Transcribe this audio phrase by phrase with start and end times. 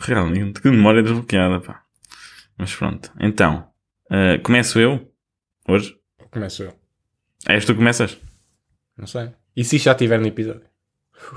[0.00, 1.82] Realmente, que memória desbloqueada, pá.
[2.58, 3.12] Mas pronto.
[3.20, 3.68] Então,
[4.10, 5.08] eh, começo eu?
[5.68, 5.96] Hoje?
[6.30, 6.74] Começo eu.
[7.46, 8.18] És tu que começas?
[8.96, 9.30] Não sei.
[9.56, 10.66] E se já estiver no episódio?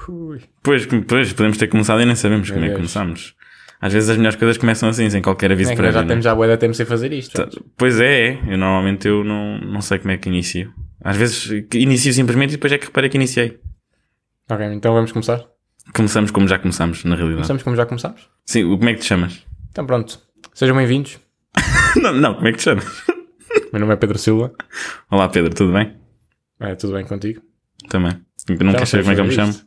[0.10, 0.42] Ui.
[0.62, 3.36] Pois, pois, podemos ter começado e nem sabemos como é que Deus.
[3.84, 5.92] Às vezes as melhores coisas começam assim, sem qualquer aviso É prévio.
[5.92, 6.08] já né?
[6.08, 7.34] temos já de tempo sem fazer isto.
[7.34, 8.40] Tá- Pois é, é.
[8.48, 10.74] Eu normalmente eu não, não sei como é que inicio.
[11.04, 13.60] Às vezes inicio simplesmente e depois é que reparei que iniciei.
[14.50, 15.44] Ok, então vamos começar?
[15.94, 17.40] Começamos como já começamos, na realidade.
[17.42, 18.30] Começamos como já começamos?
[18.46, 19.46] Sim, como é que te chamas?
[19.70, 20.18] Então pronto.
[20.54, 21.20] Sejam bem-vindos.
[22.02, 22.86] não, não, como é que te chamas?
[23.74, 24.54] Meu nome é Pedro Silva.
[25.12, 25.94] Olá Pedro, tudo bem?
[26.62, 27.42] É, tudo bem contigo?
[27.90, 28.14] Também.
[28.48, 29.60] Não Já queres saber como é que eu me sei chamo?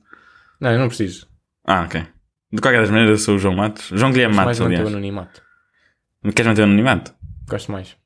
[0.58, 1.26] Não, eu não preciso.
[1.66, 2.15] Ah, ok.
[2.52, 3.88] De qualquer das maneiras, eu sou o João Matos.
[3.92, 4.94] João Guilherme Gosto Matos, mais de manter o aliás.
[4.94, 5.42] anonimato.
[6.34, 7.14] Queres manter o anonimato?
[7.48, 7.96] Gosto mais.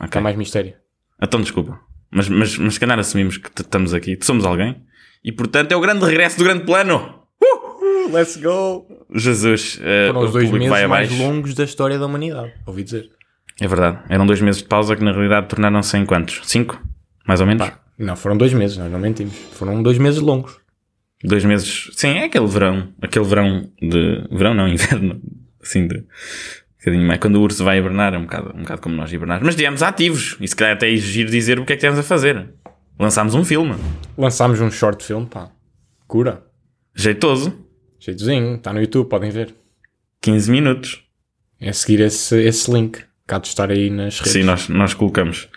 [0.00, 0.18] Ok.
[0.18, 0.74] Há mais mistério.
[1.22, 1.78] Então desculpa.
[2.10, 4.82] Mas, mas, mas se calhar assumimos que estamos aqui, somos alguém.
[5.24, 7.20] E portanto é o grande regresso do grande plano.
[8.10, 8.86] Let's go!
[9.14, 11.16] Jesus, eh, Foram os dois meses mais abaixo.
[11.22, 12.52] longos da história da humanidade.
[12.66, 13.10] Ouvi dizer.
[13.60, 14.00] É verdade.
[14.08, 16.40] Eram dois meses de pausa que na realidade tornaram-se em quantos?
[16.44, 16.82] Cinco?
[17.26, 17.66] Mais ou menos?
[17.66, 19.34] Pá, não, foram dois meses, nós não mentimos.
[19.52, 20.58] Foram dois meses longos.
[21.24, 21.90] Dois meses.
[21.94, 22.88] Sim, é aquele verão.
[23.00, 24.26] Aquele verão de.
[24.30, 25.20] Verão não, inverno.
[25.62, 25.98] Assim de.
[25.98, 26.04] Um
[26.78, 27.20] bocadinho mais.
[27.20, 29.44] Quando o urso vai hibernar, é um bocado, um bocado como nós hibernamos.
[29.44, 30.36] Mas estivemos ativos.
[30.40, 32.48] E se calhar até é giro dizer o que é que estivemos a fazer.
[32.98, 33.74] Lançámos um filme.
[34.18, 35.50] Lançámos um short film, pá.
[36.06, 36.44] Cura.
[36.94, 37.56] Jeitoso.
[37.98, 39.54] Jeitozinho, está no YouTube, podem ver.
[40.20, 41.04] 15 minutos.
[41.60, 43.00] É seguir esse, esse link.
[43.32, 44.30] Cá de estar aí nas redes.
[44.30, 45.48] Sim, nós, nós colocamos.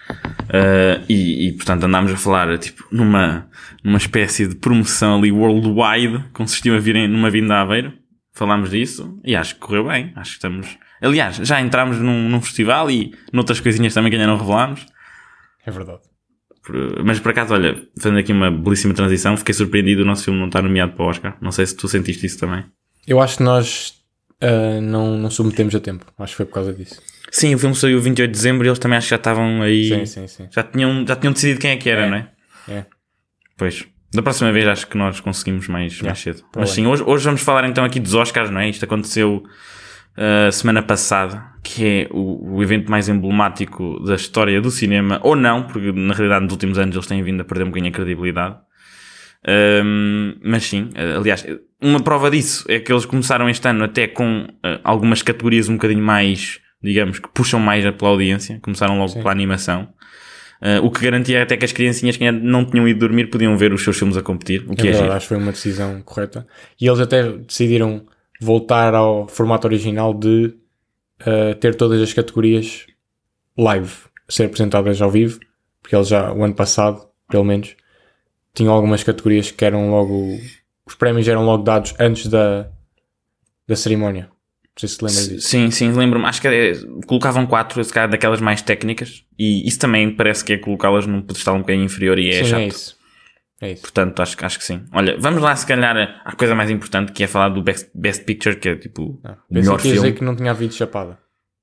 [0.44, 3.50] Uh, e, e, portanto andámos a falar tipo, numa,
[3.84, 7.92] numa espécie de promoção ali worldwide, consistiu a virem numa vinda a Aveiro.
[8.32, 10.14] Falámos disso e acho que correu bem.
[10.16, 10.78] Acho que estamos.
[11.02, 14.86] Aliás, já entramos num, num festival e noutras coisinhas também que ainda não revelámos.
[15.66, 16.04] É verdade.
[17.04, 20.48] Mas por acaso, olha, fazendo aqui uma belíssima transição, fiquei surpreendido o nosso filme não
[20.48, 21.38] estar nomeado para o Oscar.
[21.42, 22.64] Não sei se tu sentiste isso também.
[23.06, 23.96] Eu acho que nós
[24.42, 26.06] ah, não, não submetemos a tempo.
[26.18, 27.02] Acho que foi por causa disso.
[27.38, 29.90] Sim, o filme saiu 28 de dezembro e eles também acho que já estavam aí.
[29.90, 30.48] Sim, sim, sim.
[30.50, 32.10] Já, tinham, já tinham decidido quem é que era, É.
[32.10, 32.28] não é?
[32.70, 32.86] É.
[33.58, 33.86] Pois.
[34.14, 36.44] Da próxima vez acho que nós conseguimos mais, mais cedo.
[36.50, 38.70] para Mas sim, hoje, hoje vamos falar então aqui dos Oscars, não é?
[38.70, 39.44] Isto aconteceu
[40.18, 45.36] uh, semana passada, que é o, o evento mais emblemático da história do cinema, ou
[45.36, 47.94] não, porque na realidade nos últimos anos eles têm vindo a perder um bocadinho a
[47.94, 48.56] credibilidade.
[49.84, 51.46] Um, mas sim, aliás,
[51.82, 55.74] uma prova disso é que eles começaram este ano até com uh, algumas categorias um
[55.74, 58.60] bocadinho mais, digamos, que puxam mais pela audiência.
[58.62, 59.20] Começaram logo Sim.
[59.20, 59.90] pela animação.
[60.62, 63.58] Uh, o que garantia até que as criancinhas que ainda não tinham ido dormir podiam
[63.58, 65.14] ver os seus filmes a competir, o É que é, verdade, giro.
[65.14, 66.48] acho que foi uma decisão correta.
[66.80, 68.06] E eles até decidiram
[68.40, 70.56] voltar ao formato original de
[71.20, 72.86] ah, ter todas as categorias
[73.58, 73.92] live,
[74.30, 75.40] ser apresentadas ao vivo,
[75.82, 77.76] porque eles já, o ano passado, pelo menos,
[78.54, 80.38] tinham algumas categorias que eram logo.
[80.86, 82.70] Os prémios eram logo dados antes da,
[83.68, 84.30] da cerimónia.
[84.76, 85.48] Não sei se te lembras disso.
[85.48, 86.26] Sim, sim, lembro-me.
[86.26, 86.74] Acho que é,
[87.08, 91.22] colocavam quatro, se calhar daquelas mais técnicas, e isso também parece que é colocá-las num
[91.22, 92.60] pedestal um bocadinho inferior e é Sim, chato.
[92.60, 92.96] é isso.
[93.62, 93.82] É isso.
[93.84, 94.84] Portanto, acho, que- acho que sim.
[94.92, 98.26] Olha, vamos lá, se calhar, à coisa mais importante, que é falar do Best, Best
[98.26, 99.96] Picture, que é tipo Não, o melhor filme.
[99.98, 101.18] dizer que não tinha havido chapada.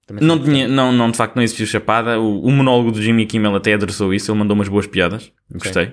[0.07, 2.19] Também Não tinha, não, não, de facto não existiu chapada.
[2.19, 5.31] O, o monólogo do Jimmy Kimmel até adressou isso, ele mandou umas boas piadas.
[5.53, 5.93] Gostei.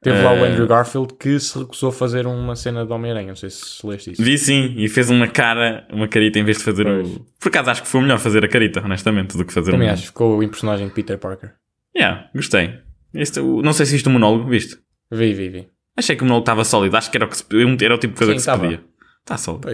[0.00, 3.28] Teve lá o Eh, Andrew Garfield que se recusou a fazer uma cena de Homem-Aranha.
[3.28, 4.22] Não sei se leste isso.
[4.22, 7.08] Vi sim, e fez uma cara, uma carita em vez de fazer Pois.
[7.08, 7.26] o.
[7.40, 9.92] Por acaso acho que foi melhor fazer a carita, honestamente, do que fazer Também um.
[9.92, 10.06] acho.
[10.06, 11.52] Ficou em personagem de Peter Parker.
[11.96, 12.74] Yeah, gostei.
[13.12, 14.76] Este, o- não sei se viste o monólogo, viste?
[15.10, 15.68] Vi, vi, vi.
[15.96, 17.44] Achei que o monólogo estava sólido, acho que era o, que se,
[17.82, 18.62] era o tipo de coisa Sim, que se tava.
[18.62, 18.80] pedia.
[19.20, 19.68] Está sólido.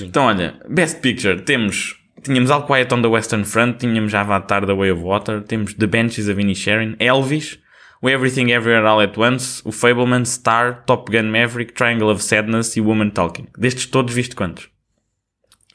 [0.00, 1.96] Então, olha, Best Picture, temos.
[2.22, 5.86] Tínhamos All Quiet on the Western Front, tínhamos Avatar The Way of Water, temos The
[5.86, 7.60] Benches of Inisherin, Elvis,
[8.02, 12.76] o Everything Everywhere All at Once, o Fableman, Star, Top Gun Maverick, Triangle of Sadness
[12.76, 13.46] e Woman Talking.
[13.58, 14.68] Destes todos viste quantos?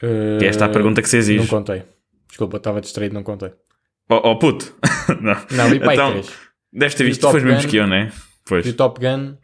[0.00, 1.48] Que é esta a pergunta que se Não exige.
[1.48, 1.82] contei.
[2.28, 3.50] Desculpa, estava distraído, não contei.
[4.10, 4.74] Oh, oh puto!
[5.20, 5.34] não.
[5.50, 6.32] Não, vi aí então, três.
[6.72, 8.12] deves ter Vi visto, foi mesmo que eu, né?
[8.46, 8.64] Pois.
[8.64, 9.36] Vi o Top Gun,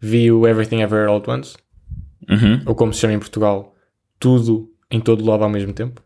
[0.00, 1.56] vi o Everything Ever All at Once,
[2.28, 2.62] Uhum.
[2.66, 3.74] ou como se chama em Portugal,
[4.20, 6.02] tudo em todo lado ao mesmo tempo.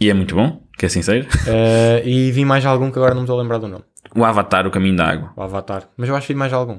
[0.00, 1.26] E é muito bom, que é sincero.
[1.46, 3.84] Eh, e vi mais algum que agora não me estou a lembrar do nome.
[4.14, 5.32] O Avatar, O Caminho da Água.
[5.36, 5.88] O Avatar.
[5.96, 6.78] Mas eu acho que vi mais algum.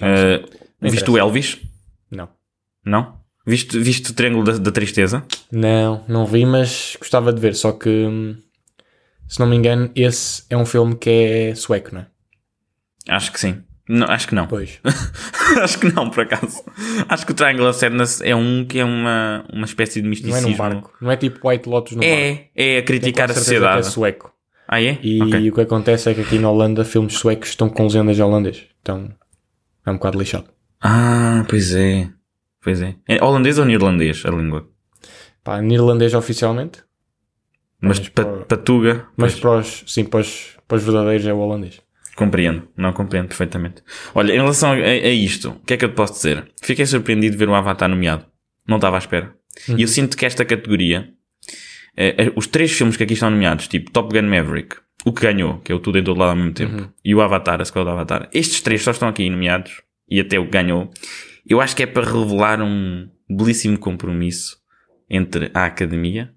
[0.00, 0.44] Uh,
[0.80, 1.60] viste o Elvis?
[2.10, 2.28] Não.
[2.84, 3.18] Não?
[3.46, 5.22] Viste, viste o Triângulo da, da Tristeza?
[5.52, 7.54] Não, não vi, mas gostava de ver.
[7.54, 8.36] Só que, hum,
[9.28, 12.06] se não me engano, esse é um filme que é sueco, não é?
[13.08, 13.62] Acho que sim.
[13.86, 14.46] Não, acho que não.
[14.46, 14.80] Pois.
[15.60, 16.64] acho que não, por acaso.
[17.06, 20.08] Acho que o Triangle of Sadness é um que é uma, uma espécie de Não
[20.08, 20.48] é misticismo.
[20.48, 20.92] num barco.
[21.00, 22.14] Não é tipo White Lotus no barco.
[22.14, 23.86] É, é a criticar a certeza sociedade.
[23.86, 24.33] É sueco.
[24.74, 24.98] Ah, é?
[25.02, 25.50] E Ok.
[25.50, 28.64] o que acontece é que aqui na Holanda filmes suecos estão com legendas holandês.
[28.82, 29.08] Então
[29.86, 30.46] é um bocado lixado.
[30.80, 32.08] Ah, pois é.
[32.62, 32.96] Pois é.
[33.06, 34.68] É holandês ou neerlandês a língua?
[35.42, 36.82] Pá, neerlandês oficialmente,
[37.80, 39.06] Mas Mas pa- para- patuga.
[39.16, 41.80] mas pois, para os, sim, para os, para os verdadeiros é o holandês.
[42.16, 42.66] Compreendo.
[42.76, 43.82] Não compreendo perfeitamente.
[44.14, 46.50] Olha, em relação a, a isto, o que é que eu te posso dizer?
[46.62, 48.24] Fiquei surpreendido de ver o Avatar nomeado.
[48.66, 49.34] Não estava à espera.
[49.76, 51.12] E eu sinto que esta categoria,
[51.96, 55.22] eh, eh, os três filmes que aqui estão nomeados, tipo Top Gun Maverick, o que
[55.22, 57.64] ganhou, que é o tudo em todo lado ao mesmo tempo, e o Avatar, a
[57.64, 60.90] sequela do Avatar, estes três só estão aqui nomeados, e até o que ganhou,
[61.46, 64.58] eu acho que é para revelar um belíssimo compromisso
[65.08, 66.32] entre a academia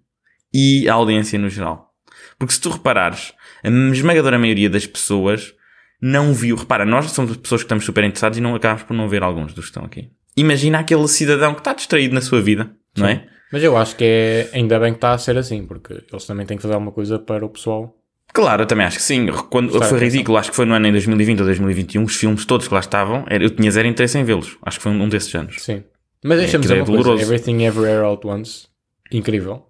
[0.54, 1.94] e a audiência no geral.
[2.38, 3.33] Porque se tu reparares,
[3.63, 5.54] a esmagadora maioria das pessoas
[6.01, 6.56] não viu.
[6.56, 9.54] Repara, nós somos pessoas que estamos super interessados e não acabamos por não ver alguns
[9.54, 10.12] dos que estão aqui.
[10.36, 13.27] Imagina aquele cidadão que está distraído na sua vida, não é?
[13.51, 16.45] Mas eu acho que é ainda bem que está a ser assim, porque eles também
[16.45, 17.95] têm que fazer alguma coisa para o pessoal.
[18.33, 19.27] Claro, eu também acho que sim.
[19.49, 22.45] Quando Prestar foi ridículo, acho que foi no ano em 2020 ou 2021, os filmes
[22.45, 24.57] todos que lá estavam, eu tinha zero interesse em vê-los.
[24.61, 25.55] Acho que foi um desses anos.
[25.59, 25.83] Sim.
[26.23, 27.23] Mas deixa-me aquilo dizer é uma coisa: doloroso.
[27.23, 28.67] Everything Everywhere All at Once,
[29.11, 29.65] incrível.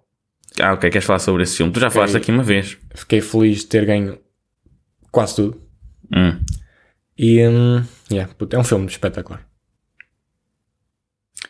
[0.60, 1.72] Ah, ok, queres falar sobre esse filme?
[1.72, 2.76] Tu já falaste aqui uma vez.
[2.94, 4.18] Fiquei feliz de ter ganho
[5.12, 5.62] quase tudo.
[6.14, 6.40] Hum.
[7.16, 9.47] E hum, yeah, é um filme espetacular.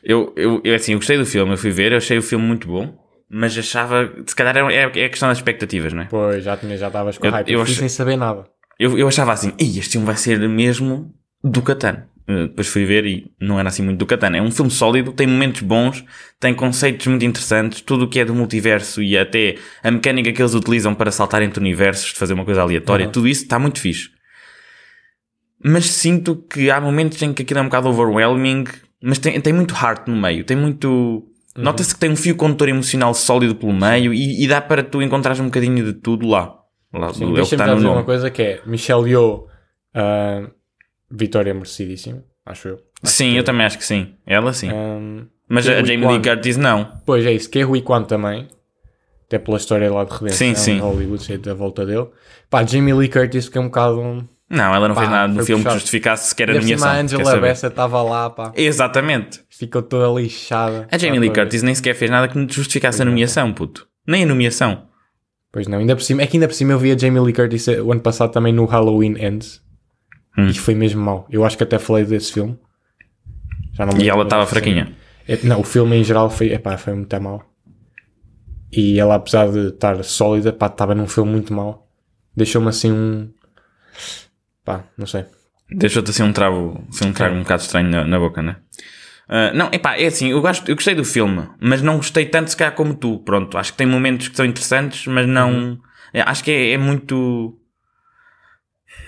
[0.03, 2.45] Eu, eu, eu, assim, eu gostei do filme, eu fui ver, eu achei o filme
[2.47, 2.97] muito bom,
[3.29, 6.07] mas achava, se calhar é, é a questão das expectativas, não é?
[6.07, 7.49] Pois, já tinha, já estavas com Eu- hype.
[7.51, 8.45] eu Eu, achei- sem saber nada.
[8.79, 11.13] Eu, eu achava assim, este filme vai ser mesmo
[11.43, 12.05] do Catan.
[12.29, 14.37] Eh, Depois fui ver e não era assim muito do Catan.
[14.37, 16.05] É um filme sólido, tem momentos bons,
[16.39, 20.41] tem conceitos muito interessantes, tudo o que é do multiverso e até a mecânica que
[20.41, 23.13] eles utilizam para saltar entre universos, de fazer uma coisa aleatória, Uhum.
[23.13, 24.11] tudo isso está muito fixe.
[25.63, 28.65] Mas sinto que há momentos em que aquilo é um bocado overwhelming,
[29.03, 31.25] mas tem, tem muito heart no meio, tem muito.
[31.57, 35.03] Nota-se que tem um fio condutor emocional sólido pelo meio e, e dá para tu
[35.03, 36.57] encontrares um bocadinho de tudo lá.
[36.93, 39.47] lá Sim, do- é está já no dizer uma coisa que é Michelle Yeoh,
[39.95, 40.49] ah,
[41.11, 42.79] vitória merecidíssima, acho eu.
[43.03, 44.15] Sim, eu também acho que sim.
[44.25, 44.71] Ela sim.
[44.71, 46.07] Hum, Mas que a Jamie.
[46.07, 46.93] Lee Curtis não.
[47.05, 48.47] Pois é isso, que é Rui Kwan também.
[49.27, 50.79] Até pela história lá de redenção Sim, sim.
[50.79, 52.07] Hollywood, sei da volta dele.
[52.49, 54.29] Pá, Jamie Lee Curtis que é um bocado...
[54.51, 55.81] Não, ela não Pá, fez nada no filme que puxado.
[55.81, 56.89] justificasse sequer a nomeação.
[56.89, 57.41] a Angela?
[57.41, 58.53] Bassett estava lá, pá.
[58.57, 59.41] Exatamente.
[59.51, 60.89] Ficou toda lixada.
[60.91, 61.31] A Jamie Lee.
[61.33, 63.87] Curtis nem sequer fez nada que justificasse a nomeação, puto.
[64.07, 64.87] Nem a nomeação.
[65.53, 67.33] Pois não, ainda por cima, é que ainda por cima eu vi a Jamie Lee
[67.35, 69.63] Curtis eh, o ano passado também no Halloween Ends.
[70.37, 70.47] Hum.
[70.49, 71.27] E foi mesmo mau.
[71.31, 72.59] Eu acho que até falei desse filme.
[73.75, 74.95] Já não E ela estava fraquinha.
[75.27, 77.43] É, não, o filme em geral foi, epá, foi muito mau.
[78.73, 81.87] E ela, apesar de estar sólida, pá, estava num filme muito mau.
[82.37, 83.31] Deixou-me assim um.
[84.69, 85.25] Pá, não sei.
[85.71, 88.57] Deixou-te assim um trago, assim um trago um bocado estranho na, na boca, né?
[89.27, 92.51] Ah, não, epá, é assim, eu, gosto, eu gostei do filme, mas não gostei tanto
[92.51, 93.19] se calhar como tu.
[93.21, 95.51] Pronto, acho que tem momentos que são interessantes, mas não.
[95.51, 95.79] Uhum.
[96.13, 97.59] é, acho que é, é muito.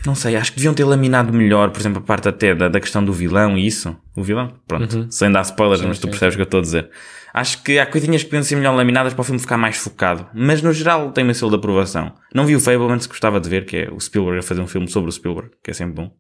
[0.06, 2.81] Não sei, acho que deviam ter laminado melhor, por exemplo, a parte até da, da
[2.81, 3.94] questão do vilão e isso.
[4.17, 5.85] O vilão, pronto, sem dar spoilers, Uhum.
[5.85, 6.91] Sim, mas tu sim, percebes o que eu estou a dizer.
[7.32, 10.26] Acho que há coisinhas que podiam ser melhor laminadas para o filme ficar mais focado,
[10.35, 12.12] mas no geral tem o meu selo de aprovação.
[12.35, 14.67] Não vi o Fableman, se gostava de ver, que é o Spielberg a fazer um
[14.67, 16.11] filme sobre o Spielberg, que é sempre bom.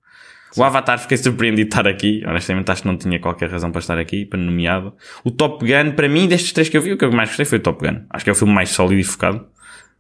[0.56, 2.22] O Avatar fiquei surpreendido de estar aqui.
[2.26, 4.92] Honestamente, acho que não tinha qualquer razão para estar aqui, para nomeado.
[5.24, 7.46] O Top Gun, para mim, destes três que eu vi, o que eu mais gostei
[7.46, 8.02] foi o Top Gun.
[8.10, 9.46] Acho que é o filme mais sólido e focado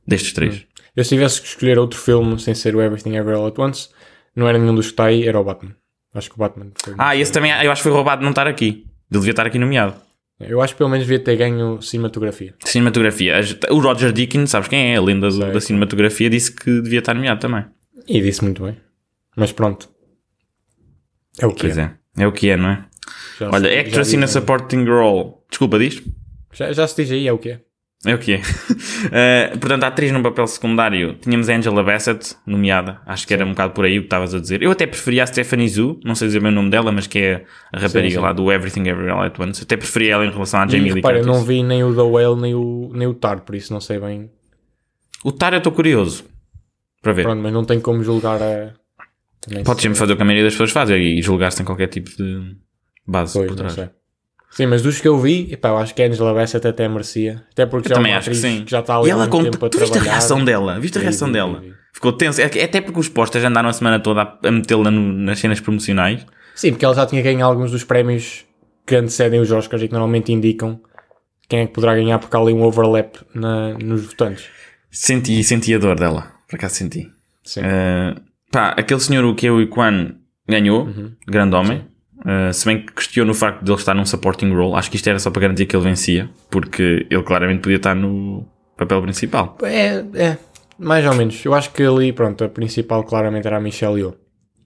[0.06, 0.66] destes três.
[0.96, 3.88] Eu se tivesse que escolher outro filme sem ser o Everything Ever All at Once,
[4.34, 5.74] não era nenhum dos que está aí, era o Batman.
[6.14, 6.94] Acho que o Batman foi.
[6.98, 8.86] Ah, esse também, eu acho que foi roubado não estar aqui.
[9.10, 9.94] Ele devia estar aqui nomeado.
[10.40, 12.54] Eu acho que pelo menos devia ter ganho cinematografia.
[12.64, 13.40] Cinematografia.
[13.70, 14.96] O Roger Deakins, sabes quem é?
[14.96, 15.52] A lenda Sei.
[15.52, 17.64] da cinematografia, disse que devia estar nomeado também.
[18.08, 18.76] E disse muito bem.
[19.36, 19.88] Mas pronto.
[21.40, 21.94] É o que Pois é.
[22.16, 22.22] é.
[22.22, 22.84] É o que é, não é?
[23.38, 25.34] Já Olha, se- Actress in a Supporting Role.
[25.48, 26.02] Desculpa, diz?
[26.52, 27.60] Já, já se diz aí, é o que é.
[28.06, 28.40] É o que é.
[29.12, 33.00] Eh, portanto, a atriz num papel secundário tínhamos a Angela Bassett, nomeada.
[33.06, 34.62] Acho que era um bocado por aí o que estavas a dizer.
[34.62, 37.18] Eu até preferia a Stephanie Zhu, não sei dizer bem o nome dela, mas que
[37.18, 38.22] é a rapariga Sim, sim.
[38.22, 39.62] lá do Everything Everywhere All at Once.
[39.62, 41.40] Até preferia ela em relação à E Jamie Lee repara, eu Curtis.
[41.40, 43.98] não vi nem o The Whale nem o, nem o Tar, por isso não sei
[43.98, 44.30] bem.
[45.24, 46.24] O Tar eu estou curioso
[47.02, 47.22] para ver.
[47.22, 48.72] Pronto, mas não tenho como julgar a.
[49.64, 52.10] Podes sempre fazer o que a maioria das pessoas faz e julgar sem qualquer tipo
[52.10, 52.54] de
[53.06, 53.72] base Pois, por não trás.
[53.74, 53.88] sei.
[54.50, 57.44] Sim, mas dos que eu vi, epá, eu acho que a Angela Bassett até merecia.
[57.52, 58.64] Até porque Eu já é também uma acho que sim.
[58.66, 59.50] já está ali e ela conta.
[59.50, 60.12] tempo a Tu viste a trabalhar.
[60.12, 60.80] reação dela?
[60.80, 61.60] Viste a reação vi, dela?
[61.60, 61.74] vi, vi.
[61.92, 62.40] Ficou tenso.
[62.40, 66.26] É que- Até porque os posters andaram a semana toda a, metê-la nas cenas promocionais.
[66.54, 68.44] Sim, porque ela já tinha ganho alguns dos prémios
[68.86, 70.80] que antecedem os Oscars e que normalmente indicam
[71.48, 74.46] quem é que poderá ganhar porque há ali um overlap na, nos votantes.
[74.90, 76.32] Senti, senti a dor dela.
[76.48, 77.08] Por acaso senti.
[77.44, 77.60] Sim.
[77.60, 80.14] Uh, pá, aquele senhor, o Keo Kwan,
[80.48, 81.12] ganhou, Uhum.
[81.26, 81.84] grande homem.
[82.20, 84.96] Uh, se bem que questiono o facto de ele estar num supporting role, acho que
[84.96, 88.46] isto era só para garantir que ele vencia, porque ele claramente podia estar no
[88.76, 89.56] papel principal.
[89.62, 90.38] É, é.
[90.78, 91.42] mais ou menos.
[91.44, 94.14] Eu acho que ali, pronto, a principal claramente era a Michelle Yeoh.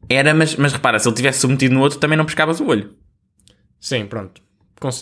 [0.09, 2.91] Era, mas, mas repara, se ele tivesse submetido no outro, também não pescavas o olho.
[3.81, 4.43] Sim, pronto.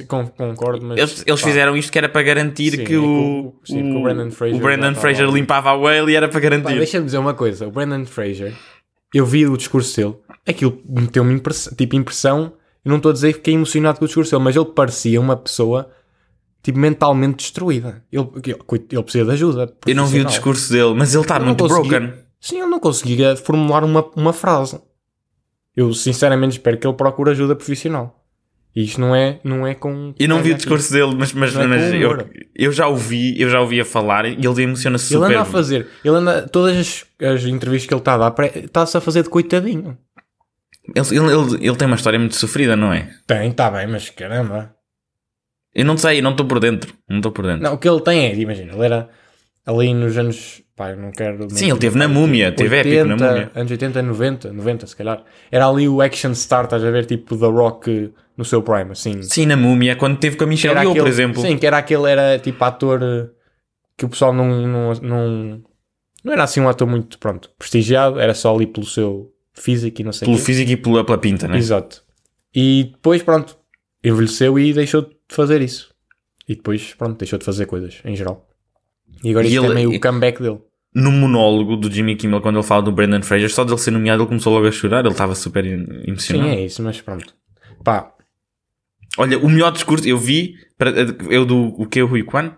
[0.07, 0.99] Concordo, mas.
[0.99, 3.97] Eles, eles fizeram isto que era para garantir Sim, que é o, o- sim, que
[3.97, 6.77] o Brendan Fraser o Brendan já Fraser limpava a whale e era para garantir.
[6.77, 7.67] Deixa-me dizer uma coisa.
[7.67, 8.53] O Brendan Fraser,
[9.12, 10.16] eu vi o discurso dele,
[10.47, 12.52] aquilo meteu-me impressão, tipo impressão.
[12.85, 15.21] Eu não estou a dizer que fiquei emocionado com o discurso dele, mas ele parecia
[15.21, 15.90] uma pessoa
[16.62, 18.04] tipo mentalmente destruída.
[18.11, 18.57] Ele, ele,
[18.90, 19.76] ele precisa de ajuda.
[19.87, 22.12] Eu não vi o discurso dele, mas ele está muito broken.
[22.40, 24.81] Sim, ele não conseguia formular uma, uma frase.
[25.76, 28.22] Eu sinceramente espero que ele procure ajuda profissional.
[28.75, 30.14] E isto não é, não é com.
[30.19, 32.87] Eu não vi o discurso dele, mas, mas, Não é mas com eu, eu já
[32.88, 35.35] ouvi, eu já ouvi a falar e ele emociona-se Ele super.
[35.35, 38.97] anda a fazer, ele anda, todas as, as entrevistas que ele está a dar, está-se
[38.97, 39.99] a fazer de coitadinho.
[40.95, 43.11] Ele, ele, ele, ele tem uma história muito sofrida, não é?
[43.26, 44.75] Tem, está bem, mas caramba.
[45.75, 46.95] Eu não sei, não estou por dentro.
[47.09, 47.62] Não estou por dentro.
[47.62, 49.09] Não, o que ele tem é, imagina, ele era
[49.67, 50.62] ali nos anos.
[50.75, 51.47] Pá, eu não quero.
[51.50, 53.50] Sim, ele teve na múmia, teve épico na múmia.
[53.55, 55.23] Anos 80, 90, 90 se calhar.
[55.50, 59.23] Era ali o action star, estás a ver, tipo The Rock no seu prime, assim.
[59.23, 61.41] Sim, na múmia, quando teve com a Michelle Yeoh, por exemplo.
[61.43, 63.29] Sim, que era aquele, era tipo ator eh,
[63.97, 65.62] que o pessoal não, não, não,
[66.25, 70.05] não era assim um ator muito, pronto, prestigiado, era só ali pelo seu físico e
[70.05, 70.45] não sei Pelo quê.
[70.45, 71.59] físico e pela, pela pinta, né?
[71.59, 72.03] Exato.
[72.55, 73.57] E depois, pronto,
[74.03, 75.93] envelheceu e deixou de fazer isso.
[76.49, 78.49] E depois, pronto, deixou de fazer coisas, em geral.
[79.23, 80.59] E agora E isto é ele- meio o comeback dele.
[80.95, 84.23] No monólogo do Jimmy Kimmel, quando ele fala do Brendan Fraser, só dele ser nomeado,
[84.23, 85.01] ele começou logo a chorar.
[85.01, 86.49] Ele estava super em- Sim, emocionado.
[86.51, 87.35] é isso, mas pronto.
[87.83, 88.12] Pá,
[89.19, 90.90] Olha, o melhor discurso, eu vi, para,
[91.31, 92.52] eu do o que é o Rui Kwan?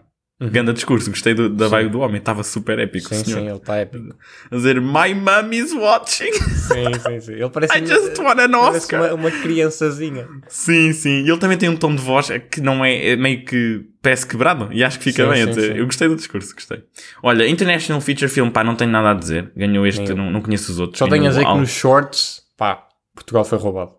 [0.51, 3.39] Ganda discurso, gostei do- da vibe do homem, estava super épico, sim, senhor.
[3.41, 4.15] sim, ele está épico.
[4.51, 7.33] A dizer, My mom is watching, Sim, sim, sim.
[7.35, 9.01] Ele parece, I just won an parece Oscar.
[9.01, 10.29] uma, uma criançazinha.
[10.49, 11.23] Sim, sim.
[11.25, 14.27] E ele também tem um tom de voz que não é, é meio que parece
[14.27, 14.69] quebrado.
[14.73, 15.43] E acho que fica Sim, bem.
[15.43, 15.77] a sim, dizer.
[15.77, 16.83] Eu gostei do discurso, gostei.
[17.23, 19.51] Olha, International Feature Film, pá, não tenho nada a dizer.
[19.57, 20.99] Ganhou este, não, não conheço os outros.
[20.99, 23.93] Só tenho a dizer que nos shorts, pá, Portugal foi roubado.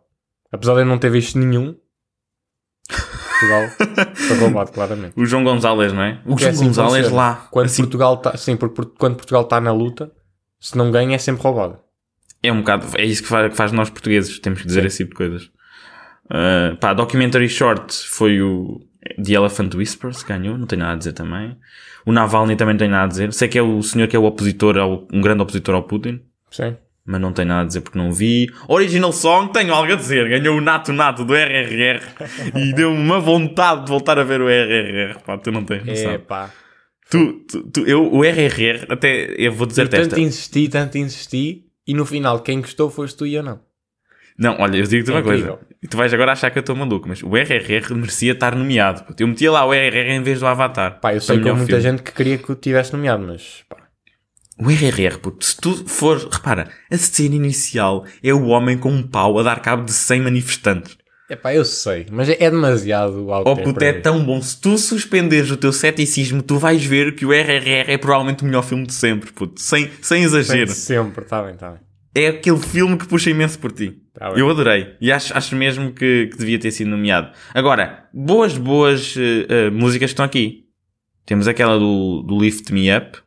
[0.51, 1.75] Apesar de eu não ter visto nenhum,
[2.87, 5.13] Portugal foi roubado, claramente.
[5.15, 6.19] O João Gonzalez, não é?
[6.25, 7.47] O é João assim Gonzalez lá.
[7.51, 10.11] Quando assim, Portugal está, sim, porque por- quando Portugal está na luta,
[10.59, 11.79] se não ganha é sempre roubado.
[12.41, 14.87] É um bocado, é isso que faz, que faz nós portugueses, temos que dizer Sim.
[14.87, 15.43] esse tipo de coisas.
[16.25, 18.79] Uh, pá, Documentary Short foi o
[19.23, 21.57] The Elephant Whispers, ganhou, não tenho nada a dizer também.
[22.05, 23.33] O Navalny também não tem nada a dizer.
[23.33, 26.21] Sei que é o senhor que é o opositor, ao, um grande opositor ao Putin,
[26.51, 26.77] Sim.
[27.05, 28.47] Mas não tenho nada a dizer porque não vi.
[28.67, 30.27] Original Song, tenho algo a dizer.
[30.27, 32.01] Ganhou o Nato Nato do RRR
[32.55, 35.19] e deu-me uma vontade de voltar a ver o RRR.
[35.25, 36.11] Pá, tu não tens noção.
[36.11, 36.51] É pá.
[37.09, 40.09] Tu, tu, tu- eu, o RRR, até, eu vou dizer-te esta.
[40.09, 43.59] tanto insisti, tanto insisti, e no final quem gostou foste tu e eu não.
[44.37, 45.53] Não, olha, eu digo-te É uma incrível.
[45.57, 45.67] coisa.
[45.83, 49.03] E tu vais agora achar que eu estou maluco, mas o RRR merecia estar nomeado.
[49.03, 49.21] puto.
[49.21, 50.99] Eu metia lá o RRR em vez do Avatar.
[50.99, 51.81] Pá, eu sei que há melhor muita filme.
[51.83, 53.77] gente que queria que o tivesse nomeado, mas pá.
[54.57, 56.17] O RRR, puto, se tu for...
[56.31, 60.21] Repara, a cena inicial é o homem com um pau a dar cabo de 100
[60.21, 60.97] manifestantes.
[61.27, 63.49] É pá, eu sei, mas é, é demasiado alto.
[63.49, 64.39] Oh puto, é tão bom.
[64.41, 68.45] Se tu suspenderes o teu ceticismo, tu vais ver que o RRR é provavelmente o
[68.45, 69.59] melhor filme de sempre, puto.
[69.59, 70.69] Sem, sem exagero.
[70.71, 71.79] Sempre, está bem, está bem.
[72.13, 73.97] É aquele filme que puxa imenso por ti.
[74.13, 74.33] Tá.
[74.37, 74.95] Eu adorei.
[75.01, 77.31] E acho, acho mesmo que, que devia ter sido nomeado.
[77.53, 80.65] Agora, boas, boas eh, eh, músicas que estão aqui.
[81.25, 83.17] Temos aquela do, do Lift Me Up,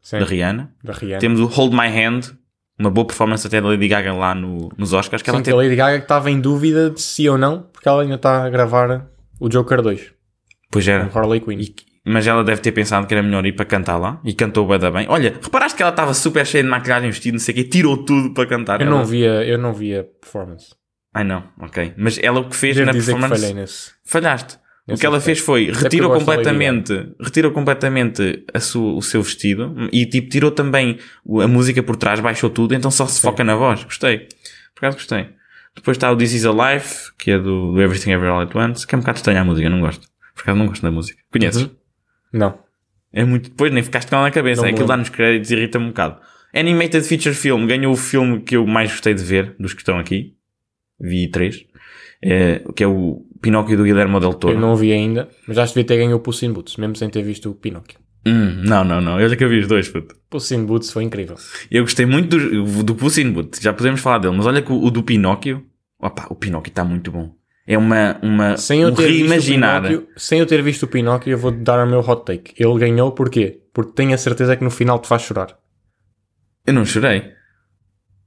[0.00, 0.72] Sim, da Rihanna.
[0.82, 1.20] da Rihanna.
[1.20, 2.32] Temos o Hold My Hand,
[2.78, 5.22] uma boa performance até da Lady Gaga lá no, nos Oscars.
[5.22, 7.36] Que ela Sim, que até- a Lady Gaga que estava em dúvida de se ou
[7.36, 9.06] não, porque ela ainda está a gravar
[9.38, 10.12] o Joker 2,
[10.70, 11.06] Pois era.
[11.06, 11.60] com Harley Quinn.
[11.60, 11.74] E-
[12.06, 14.18] mas ela deve ter pensado que era melhor ir para cantar lá.
[14.24, 15.06] E cantou bem bem.
[15.10, 17.64] Olha, reparaste que ela estava super cheia de maquilhagem, vestido, não sei o quê.
[17.64, 18.80] Tirou tudo para cantar.
[18.80, 20.74] Eu Ela- não via, eu não via performance.
[21.14, 21.92] Ai não, ok.
[21.98, 23.42] Mas ela o que fez Devo na dizer que performance...
[23.42, 23.90] falhei nesse.
[24.06, 24.58] Falhaste.
[24.88, 29.88] O que ela fez foi porque retirou completamente, retirou completamente a sua- o seu vestido
[29.92, 30.98] e tipo tirou também
[31.42, 33.84] a música por trás, baixou tudo, então só se foca na voz.
[33.84, 34.26] Gostei.
[34.74, 35.28] Por acaso gostei.
[35.76, 38.54] Depois está o This Is a Life, que é do, do Everything Every All at
[38.54, 40.08] Once, que é um bocado estranha a música, não gosto.
[40.34, 41.20] Por acaso não gosto da música.
[41.30, 41.70] Conheces?
[42.32, 42.58] Não.
[43.12, 43.50] É muito.
[43.50, 44.62] Depois nem ficaste com ela na cabeça.
[44.62, 44.98] Não é aquilo lembro.
[44.98, 46.18] nos créditos e irrita-me um bocado.
[46.52, 49.98] Animated Feature Film ganhou o filme que eu mais gostei de ver, dos que estão
[49.98, 50.34] aqui.
[51.00, 51.64] Vi três.
[52.22, 54.54] É, que é o Pinóquio do Guilherme Del Toro.
[54.54, 56.96] Eu não o vi ainda, mas já devia ter ganho o Puss in Boots, mesmo
[56.96, 57.98] sem ter visto o Pinóquio.
[58.26, 59.18] Hum, não, não, não.
[59.18, 60.14] Eu já que eu vi os dois, puto.
[60.28, 61.36] Puss in Boots foi incrível.
[61.70, 63.60] Eu gostei muito do, do Puss in Boots.
[63.60, 64.36] Já podemos falar dele.
[64.36, 65.64] Mas olha que o, o do Pinóquio...
[65.98, 67.34] Opa, o Pinóquio está muito bom.
[67.66, 68.18] É uma...
[68.22, 69.82] uma Sem eu ter visto o reimaginar.
[69.82, 72.52] Pinóquio, sem eu ter visto o Pinóquio, eu vou dar o meu hot take.
[72.62, 73.62] Ele ganhou porquê?
[73.72, 75.56] Porque tenho a certeza que no final te faz chorar.
[76.66, 77.32] Eu não chorei.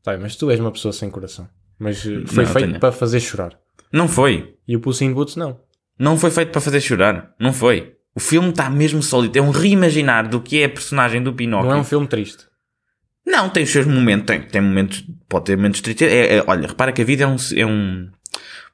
[0.01, 1.47] Tá, mas tu és uma pessoa sem coração.
[1.77, 2.79] Mas eh, foi Não, feito tenho.
[2.79, 3.59] para fazer chorar.
[3.91, 4.55] Não foi.
[4.67, 5.59] E o Puss in Boots não.
[5.97, 7.33] Não foi feito para fazer chorar.
[7.39, 7.93] Não foi.
[8.15, 9.37] O filme está mesmo sólido.
[9.37, 11.69] É um reimaginar do que é a personagem do Pinóquio.
[11.69, 12.45] Não é um filme triste.
[13.25, 16.07] Não, tem os seus momentos, tem, tem momentos, pode ter momentos tristes.
[16.07, 18.09] É, é, olha, repara que a vida é um, é um,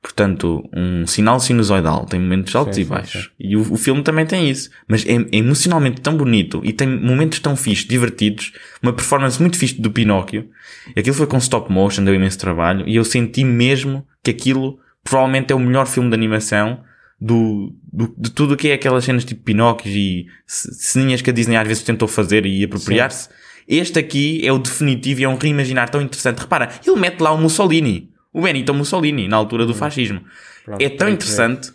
[0.02, 2.06] portanto, um sinal sinusoidal.
[2.06, 3.24] Tem momentos altos Sim, e sim, baixos.
[3.24, 3.30] sim.
[3.40, 4.72] E o, o filme também tem isso.
[4.88, 8.52] Mas é, é emocionalmente tão bonito e tem momentos tão fixes, divertidos.
[8.82, 10.50] Uma performance muito fixe do Pinóquio.
[10.98, 12.88] Aquilo foi com stop motion, deu imenso trabalho.
[12.88, 16.84] E eu senti mesmo que aquilo provavelmente é o melhor filme de animação
[17.20, 21.30] do, do- de tudo o que é aquelas cenas tipo Pinóquios e ce- ceninhas que
[21.30, 23.30] a Disney às vezes tentou fazer e apropriar-se.
[23.68, 26.40] Este aqui é o definitivo e é um reimaginar tão interessante.
[26.40, 30.22] Repara, ele mete lá o Mussolini, o Benito Mussolini, na altura do fascismo.
[30.66, 31.72] Pronto, É tão interessante,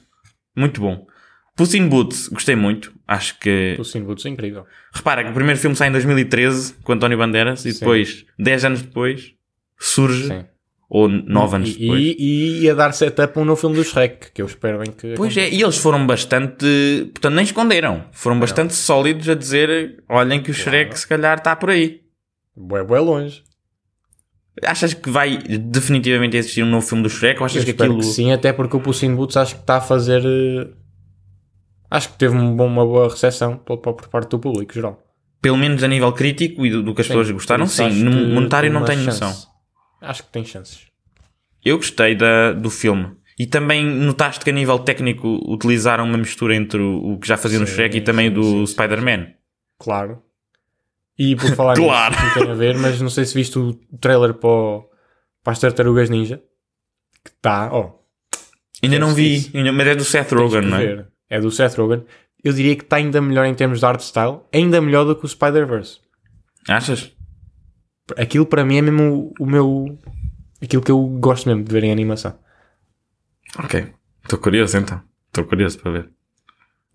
[0.56, 1.06] muito bom.
[1.56, 2.92] Puss in Boots, gostei muito.
[3.06, 3.76] Acho que.
[3.78, 4.66] O Sin Boots é incrível.
[4.92, 7.78] Repara que o primeiro filme sai em 2013 com António Bandeiras e Sim.
[7.78, 9.32] depois, 10 anos depois,
[9.78, 10.44] surge, Sim.
[10.96, 12.00] Ou 9 anos E, depois.
[12.00, 14.92] e, e ia dar setup a um novo filme do Shrek, que eu espero bem
[14.92, 15.14] que.
[15.16, 16.64] Pois é, e eles foram bastante.
[17.12, 18.04] Portanto, nem esconderam.
[18.12, 22.00] Foram bastante sólidos a dizer: olhem que o Shrek se calhar está por aí.
[22.56, 23.42] Bué, bué longe.
[24.64, 27.98] Achas que vai definitivamente existir um novo filme do Shrek ou achas Eu que aquilo.
[27.98, 30.22] que sim, até porque o Puss in Boots acho que está a fazer.
[30.24, 30.68] eh,
[31.90, 35.00] Acho que teve um uma boa recepção por, por parte do público geral.
[35.42, 37.90] Pelo menos a nível crítico e do, do que as pessoas gostaram, sim.
[38.02, 39.20] No monetário não tenho chance.
[39.20, 39.53] noção.
[40.04, 40.86] Acho que tem chances.
[41.64, 43.16] Eu gostei da, do filme.
[43.38, 47.36] E também notaste que a nível técnico utilizaram uma mistura entre o, o que já
[47.36, 48.66] fazia no Sim, Shrek e também sim, do.
[48.66, 49.28] Spider-Man.
[49.78, 50.22] Claro.
[51.18, 52.14] E por falar Claro.
[52.14, 54.88] nisso, não tem a ver, mas não sei se viste o trailer para, o-
[55.42, 56.40] para as Tartarugas Ninja.
[57.24, 57.92] Que está, ó,
[58.82, 59.56] Ainda não vi, Isso.
[59.56, 60.86] ainda- mas é do Seth Rogen, não é?
[60.86, 61.08] ver.
[61.30, 62.04] É do Seth Rogen.
[62.44, 65.24] Eu diria que está ainda melhor em termos de art style, ainda melhor do que
[65.24, 65.98] o Spider-Verse.
[66.68, 67.10] Achas?
[68.16, 69.98] Aquilo para mim é mesmo o, o meu.
[70.62, 72.38] Aquilo que eu gosto mesmo de ver em animação.
[73.58, 73.92] Ok.
[74.22, 75.02] Estou curioso então.
[75.28, 76.10] Estou curioso para ver.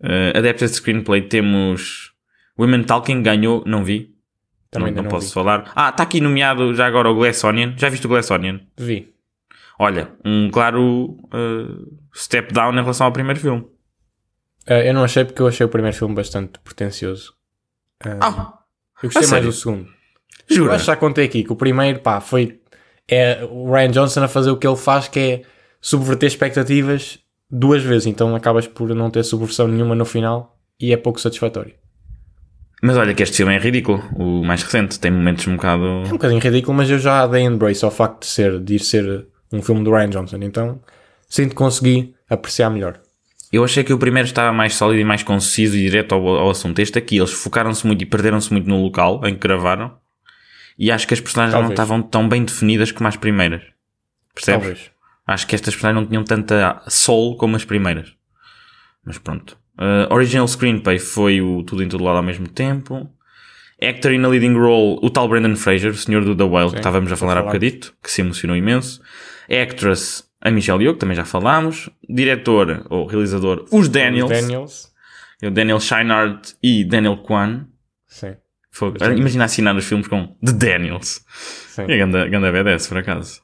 [0.02, 2.14] Uh, Adapted Screenplay temos
[2.58, 4.16] Women Talking ganhou, não vi.
[4.72, 5.34] Também não, não não, posso vi.
[5.34, 5.72] falar.
[5.76, 7.74] Ah, está aqui nomeado já agora o Glass Onion.
[7.78, 8.60] Já viste o Glass Onion?
[8.78, 9.14] Vi.
[9.80, 13.66] Olha, um claro uh, step down em relação ao primeiro filme.
[14.68, 17.34] Ah, eu não achei porque eu achei o primeiro filme bastante pretencioso.
[18.04, 18.60] Ah, Ah,
[19.02, 19.90] eu gostei mais do segundo.
[20.50, 22.60] Eu acho que já contei aqui que o primeiro, pá, foi
[23.08, 25.42] é o Ryan Johnson a fazer o que ele faz, que é
[25.82, 28.06] subverter expectativas duas vezes.
[28.06, 31.74] Então acabas por não ter subversão nenhuma no final e é pouco satisfatório.
[32.82, 34.02] Mas olha que este filme é ridículo.
[34.16, 35.84] O mais recente tem momentos um bocado.
[35.84, 38.80] É um bocadinho ridículo, mas eu já dei embrace ao facto de ser, de ir
[38.80, 40.38] ser um filme do Ryan Johnson.
[40.42, 40.80] Então
[41.28, 43.00] sinto que consegui apreciar melhor.
[43.52, 46.50] Eu achei que o primeiro estava mais sólido e mais conciso e direto ao, ao
[46.52, 46.78] assunto.
[46.80, 49.92] Este aqui, eles focaram-se muito e perderam-se muito no local em que gravaram.
[50.80, 51.78] E acho que as personagens não Talvez.
[51.78, 53.62] estavam tão bem definidas como as primeiras.
[54.34, 54.66] Percebes?
[54.66, 54.92] Talvez.
[55.28, 58.16] Acho que estas personagens não tinham tanta soul como as primeiras.
[59.06, 59.58] Mas pronto.
[59.78, 63.10] Uh, original Screenplay foi o Tudo em Todo Lado ao mesmo tempo.
[63.82, 66.78] Actor in a Leading Role, o tal Brendan Fraser, o senhor do The Whale, que
[66.78, 69.02] estávamos a falar há bocadito, que se emocionou imenso.
[69.50, 71.90] Actress, a Michelle Yeoh, que também já falámos.
[72.10, 74.30] Diretor, ou realizador, os Daniels.
[74.30, 74.94] Daniels.
[75.42, 77.68] O Daniel Scheinert e Daniel Kwan.
[78.06, 78.36] Sim.
[78.80, 79.16] Sim.
[79.18, 81.24] Imagina assinar os filmes com The Daniels.
[81.30, 81.84] Sim.
[81.88, 83.42] É ganda, ganda BDS, por acaso.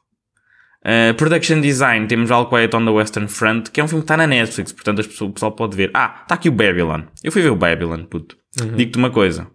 [0.84, 4.06] Uh, production Design, temos All Quiet on the Western Front, que é um filme que
[4.06, 5.90] está na Netflix, portanto as pessoas- o pessoal pode ver.
[5.96, 7.02] Ah, está aqui o Babylon.
[7.24, 8.38] Eu fui ver o Babylon, puto.
[8.62, 8.76] Uhum.
[8.76, 9.48] Digo-te uma coisa.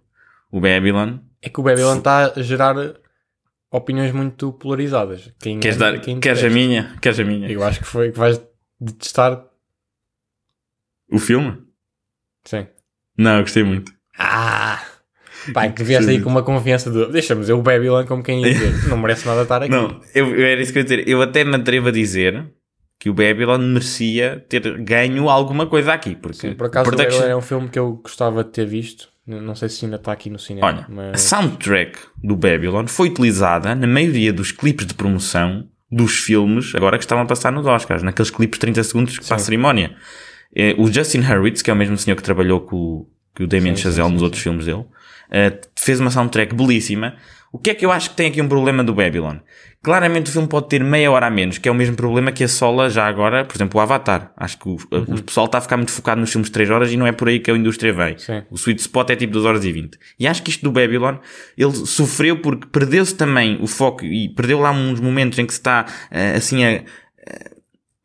[0.51, 1.19] O Babylon...
[1.41, 2.75] É que o Babylon está a gerar
[3.71, 5.33] opiniões muito polarizadas.
[5.41, 6.97] Quem Queres, ama dar, e quem queres a minha?
[7.01, 7.49] Queres a minha?
[7.49, 8.41] Eu acho que foi que vais
[8.81, 9.45] detestar.
[11.13, 11.59] O filme?
[12.45, 12.67] Sim.
[13.17, 13.93] Não, eu gostei muito.
[14.19, 14.83] Ah!
[15.53, 17.07] Pai, que vieste aí com uma confiança de.
[17.13, 18.73] Deixa-me dizer o Babylon como quem ia dizer.
[18.89, 19.71] Não merece nada estar aqui.
[19.71, 21.09] Não, eu, eu era isso que eu ia dizer.
[21.09, 22.45] Eu até me atrevo a dizer
[22.99, 26.15] que o Babylon merecia ter ganho alguma coisa aqui.
[26.15, 29.09] Porque Sim, por acaso production- é um filme que eu gostava de ter visto.
[29.27, 30.67] Não sei se ainda está aqui no cinema.
[30.67, 31.21] Olha, a mas...
[31.23, 37.05] soundtrack do Babylon foi utilizada na maioria dos clipes de promoção dos filmes agora que
[37.05, 39.45] estavam a passar nos Oscars, naqueles clipes de 30 segundos para a Sim.
[39.45, 39.95] cerimónia.
[40.55, 43.47] Eh, O Justin Hurwitz, que é o mesmo senhor que trabalhou com, o- com o
[43.47, 44.85] Damien Sim, Chazelle sim, nos outros filmes dele,
[45.31, 47.15] eh, fez uma soundtrack belíssima.
[47.53, 49.37] O que é que eu acho que tem aqui um problema do Babylon?
[49.83, 52.45] Claramente o filme pode ter meia hora a menos, que é o mesmo problema que
[52.45, 54.31] a Sola já agora, por exemplo, o Avatar.
[54.37, 55.17] Acho que o, Uhum.
[55.17, 57.13] o pessoal está a ficar muito focado nos filmes de 3 horas e não é
[57.13, 58.17] por aí que a indústria vem.
[58.19, 58.43] Sim.
[58.51, 59.99] O sweet spot é tipo 2 horas e 20.
[60.19, 61.17] E acho que isto do Babylon,
[61.59, 65.59] ele sofreu porque perdeu-se também o foco e perdeu lá uns momentos em que se
[65.59, 66.83] está eh, assim a,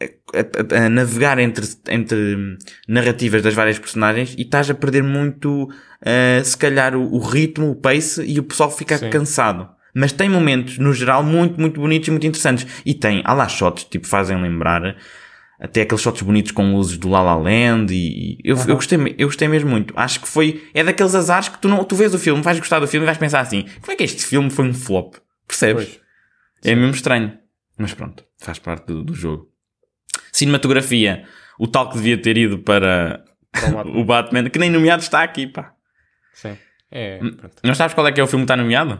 [0.01, 5.69] a- a- a navegar entre, entre narrativas das várias personagens e estás a perder muito,
[6.03, 9.09] eh, se calhar, o, o ritmo, o pace e o pessoal fica Sim.
[9.09, 9.69] cansado.
[9.93, 12.67] Mas tem momentos, no geral, muito, muito bonitos e muito interessantes.
[12.85, 14.97] E tem, há lá shots, tipo, fazem lembrar
[15.57, 18.97] até aqueles shots bonitos com luzes do La La Land e, e eu, eu, gostei,
[19.17, 19.93] eu gostei mesmo muito.
[19.97, 22.79] Acho que foi, é daqueles azares que tu não, tu vês o filme, vais gostar
[22.81, 25.15] do filme e vais pensar assim, como é que este filme foi um flop?
[25.47, 25.85] Percebes?
[25.85, 25.99] Pois.
[26.65, 27.37] É mesmo estranho.
[27.77, 29.47] Mas pronto, faz parte do, do jogo.
[30.35, 31.23] Cinematografia,
[31.57, 33.99] o tal que devia ter ido para Para o Batman.
[33.99, 35.71] o Batman, que nem nomeado está aqui, pá.
[36.33, 36.57] Sim.
[36.91, 37.31] É, Hum.
[37.31, 37.55] pronto.
[37.63, 38.99] Não sabes qual é que é o filme que está nomeado?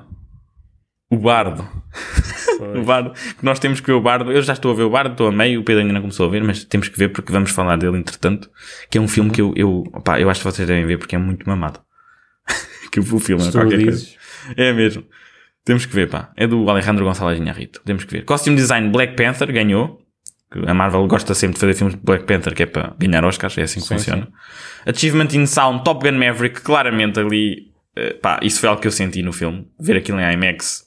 [1.09, 1.67] O Bardo.
[2.57, 2.83] O.
[2.85, 3.11] Bardo.
[3.11, 4.31] Que nós temos que ver o Bardo.
[4.31, 6.25] Eu já estou a ver o Bardo, estou a meio, o Pedro ainda não começou
[6.25, 8.49] a ver, mas temos que ver porque vamos falar dele entretanto.
[8.89, 9.83] Que é um filme que eu, eu,
[10.17, 11.81] eu acho que vocês devem ver porque é muito mamado.
[12.93, 14.07] que o filme é qualquer coisa.
[14.55, 15.03] É mesmo.
[15.65, 16.31] Temos que ver, pá.
[16.37, 17.81] É do Alejandro Gonçalves Inharrito.
[17.83, 18.23] Temos que ver.
[18.23, 20.01] Costume Design Black Panther ganhou.
[20.67, 23.57] A Marvel gosta sempre de fazer filmes de Black Panther que é para ganhar Oscars.
[23.57, 24.27] É assim que Sim, funciona.
[24.85, 26.61] Achievement in Sound Top Gun Maverick.
[26.61, 27.71] Claramente ali...
[27.95, 29.67] eh, pá, isso foi algo que eu senti no filme.
[29.79, 30.85] Ver aquilo em IMAX.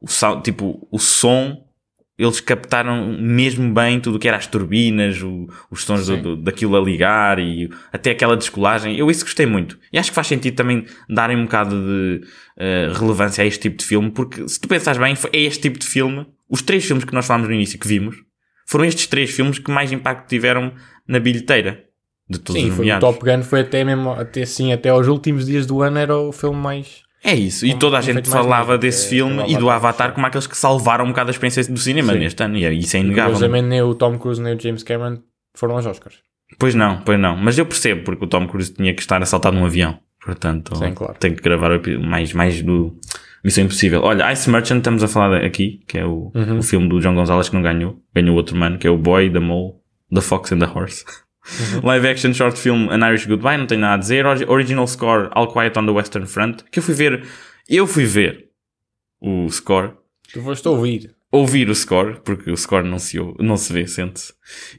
[0.00, 1.64] O sound, tipo, o som...
[2.20, 6.22] Eles captaram mesmo bem tudo o que era as turbinas, o- os sons do, Sim.
[6.22, 8.96] do- daquilo a ligar e até aquela descolagem.
[8.98, 9.78] Eu isso gostei muito.
[9.92, 12.22] E acho que faz sentido também darem um bocado de
[12.58, 15.78] eh, relevância a este tipo de filme, porque se tu pensares bem, é este tipo
[15.78, 16.26] de filme.
[16.50, 18.16] Os três filmes que nós falámos no início que vimos
[18.68, 20.72] foram estes três filmes que mais impacto tiveram
[21.06, 21.84] na bilheteira
[22.28, 23.08] de todos Sim, os foi, o nomeados.
[23.08, 26.30] Top Gun foi até mesmo, até, sim, até aos últimos dias do ano era o
[26.32, 27.02] filme mais.
[27.24, 27.64] É isso.
[27.64, 30.14] E toda a gente falava mesmo, desse é, filme o e do Avatar, sim.
[30.14, 32.18] como aqueles que salvaram um bocado a experiência do cinema Sim.
[32.18, 32.58] neste ano.
[32.58, 33.32] E é- isso é inegável.
[33.32, 35.18] Curiosamente, nem o Tom Cruise nem o James Cameron
[35.54, 36.18] foram aos Oscars.
[36.58, 37.36] Pois não, pois não.
[37.36, 39.98] Mas eu percebo porque o Tom Cruise tinha que estar assaltado num avião.
[40.22, 41.14] Portanto, Sim, claro.
[41.18, 42.94] tem que gravar o mais, mais do
[43.44, 44.00] Missão Impossível.
[44.02, 46.58] Olha, Ice Merchant estamos a falar aqui, que é o, Uhum.
[46.58, 48.02] o filme do João Gonzalez que não ganhou.
[48.14, 49.74] Ganhou outro mano, que é o Boy, The Mole,
[50.12, 51.04] The Fox and the Horse.
[51.74, 51.80] Uhum.
[51.86, 54.26] Live action short film An Irish Goodbye, não tenho nada a dizer.
[54.26, 57.22] Origi- Original score All Quiet on the Western Front, que eu fui ver,
[57.68, 58.46] eu fui ver
[59.20, 59.92] o score
[60.32, 61.14] Tu foste ouvir.
[61.32, 64.32] ouvir o score, porque o score não se, ouve, não se vê, sente-se,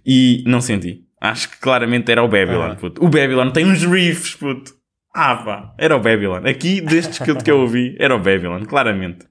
[0.06, 1.02] e não senti.
[1.22, 2.76] Acho que claramente era o Babylon, Ah.
[2.76, 3.04] puto.
[3.04, 4.74] O Babylon tem uns riffs, puto.
[5.22, 6.46] Ah, pá, era o Babylon.
[6.46, 9.26] Aqui, destes que, eu- que eu ouvi, era o Babylon, claramente.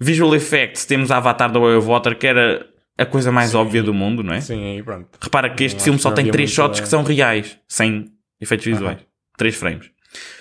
[0.00, 2.66] Visual Effects, temos a Avatar da Way of Water, que era
[2.98, 4.40] a coisa mais óbvia do mundo, não é?
[4.40, 5.08] Sim, aí pronto.
[5.20, 8.66] Repara que este Eu filme só tem não três shots que são reais, sem efeitos
[8.66, 8.98] visuais.
[9.36, 9.90] Três frames.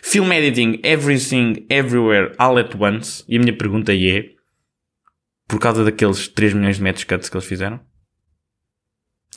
[0.01, 3.25] Film editing, everything, everywhere, all at once.
[3.27, 4.25] E a minha pergunta é:
[5.49, 7.79] por causa daqueles 3 milhões de metros cuts que eles fizeram?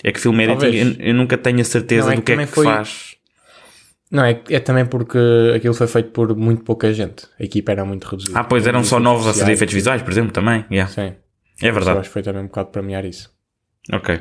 [0.04, 2.40] É que film editing, eu, eu nunca tenho a certeza Não, é do que que
[2.40, 3.16] é que foi- faz.
[4.10, 5.18] Não, é, é também porque
[5.54, 7.26] aquilo foi feito por muito pouca gente.
[7.38, 8.38] A equipa era muito reduzida.
[8.38, 10.64] Ah, pois eram só novos a fazer efeitos visuais, por exemplo, também.
[10.70, 10.90] Yeah.
[10.90, 11.14] Sim.
[11.62, 11.98] É Eu verdade.
[11.98, 13.30] acho que foi também um bocado para premiar isso.
[13.92, 14.20] Ok.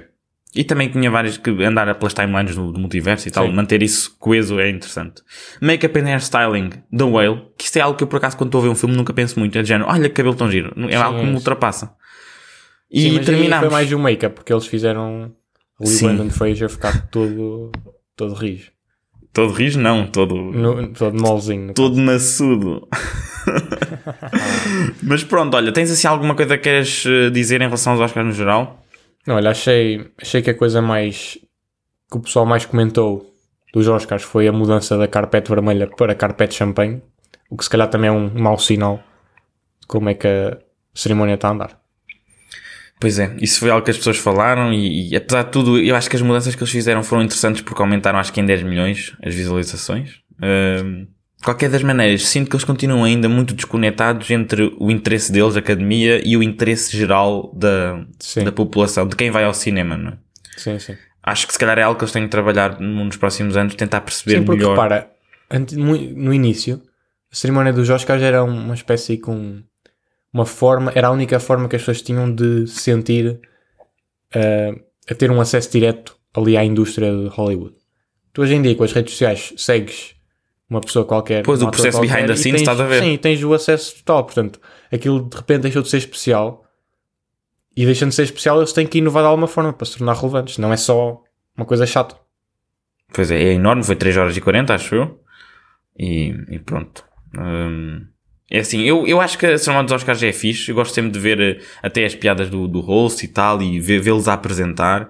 [0.56, 3.54] E também tinha vários que andar pelas timelines do, do multiverso e tal, Sim.
[3.54, 5.22] manter isso coeso é interessante.
[5.62, 8.60] Make-up and hairstyling, The Whale, que isto é algo que eu por acaso quando estou
[8.62, 10.74] a ver um filme nunca penso muito, é de género, olha que cabelo tão giro,
[10.88, 11.94] é Sim, algo que me ultrapassa.
[12.90, 13.66] E Sim, terminamos.
[13.68, 15.36] Foi mais o make-up, porque eles fizeram
[15.80, 16.08] o Sim.
[16.08, 17.72] Brandon Fraser ficar todo,
[18.16, 18.72] todo rijo.
[19.38, 21.72] Todo rijo não, todo, No, todo molzinho.
[21.76, 22.88] todo maçudo.
[25.04, 28.26] Mas pronto, olha, tens assim alguma coisa que queres eh, dizer em relação aos Oscars
[28.26, 28.84] no geral?
[29.28, 31.38] Não, olha, achei, achei que a coisa mais
[32.10, 33.32] que o pessoal mais comentou
[33.72, 37.00] dos Oscars foi a mudança da carpete vermelha para carpete champanhe,
[37.48, 38.98] o que se calhar também é um mau sinal
[39.80, 40.58] de como é que a
[40.96, 41.80] cerimónia está a andar.
[43.00, 45.96] Pois é, isso foi algo que as pessoas falaram e, e apesar de tudo, eu
[45.96, 48.64] acho que as mudanças que eles fizeram foram interessantes porque aumentaram acho que em 10
[48.64, 50.16] milhões as visualizações.
[50.42, 51.06] Ahm,
[51.44, 55.60] qualquer das maneiras, sinto que eles continuam ainda muito desconectados entre o interesse deles, a
[55.60, 60.12] academia, e o interesse geral da, Sim, da população, de quem vai ao cinema, não
[60.12, 60.18] é?
[60.58, 60.96] sim, sim.
[61.22, 64.02] Acho que se calhar é algo que eles têm de trabalhar nos próximos anos, tentar
[64.02, 64.72] perceber Sim, porque melhor.
[64.72, 65.10] repara,
[65.74, 66.82] no início,
[67.32, 69.62] a cerimónia dos Oscars era uma espécie com
[70.38, 73.40] uma forma, era a única forma que as pessoas tinham de se sentir
[74.34, 74.74] eh,
[75.10, 77.76] a ter um acesso direto ali à indústria de Hollywood.
[78.34, 80.16] Tu hoje em dia, com as redes sociais, segues
[80.70, 81.44] uma pessoa qualquer.
[81.44, 83.02] Pois, o processo qualquer, behind the scenes, tens- estás a ver.
[83.02, 84.24] Sim, tens o acesso total.
[84.26, 84.60] Portanto,
[84.92, 86.64] aquilo de repente deixou de ser especial.
[87.76, 90.14] E deixando de ser especial, eles têm que inovar de alguma forma para se tornar
[90.16, 90.58] relevantes.
[90.58, 91.22] Não é só
[91.56, 92.16] uma coisa chata.
[93.14, 95.20] Pois é, é enorme, foi 3 horas e 40, acho eu.
[95.98, 97.04] E, e pronto.
[97.38, 98.06] Hum,
[98.50, 100.70] é assim, eu, eu acho que a cerimónia dos Oscars é fixe.
[100.70, 103.80] Eu gosto sempre de ver eh, até as piadas do, do host e tal e
[103.80, 105.10] vê-los a apresentar.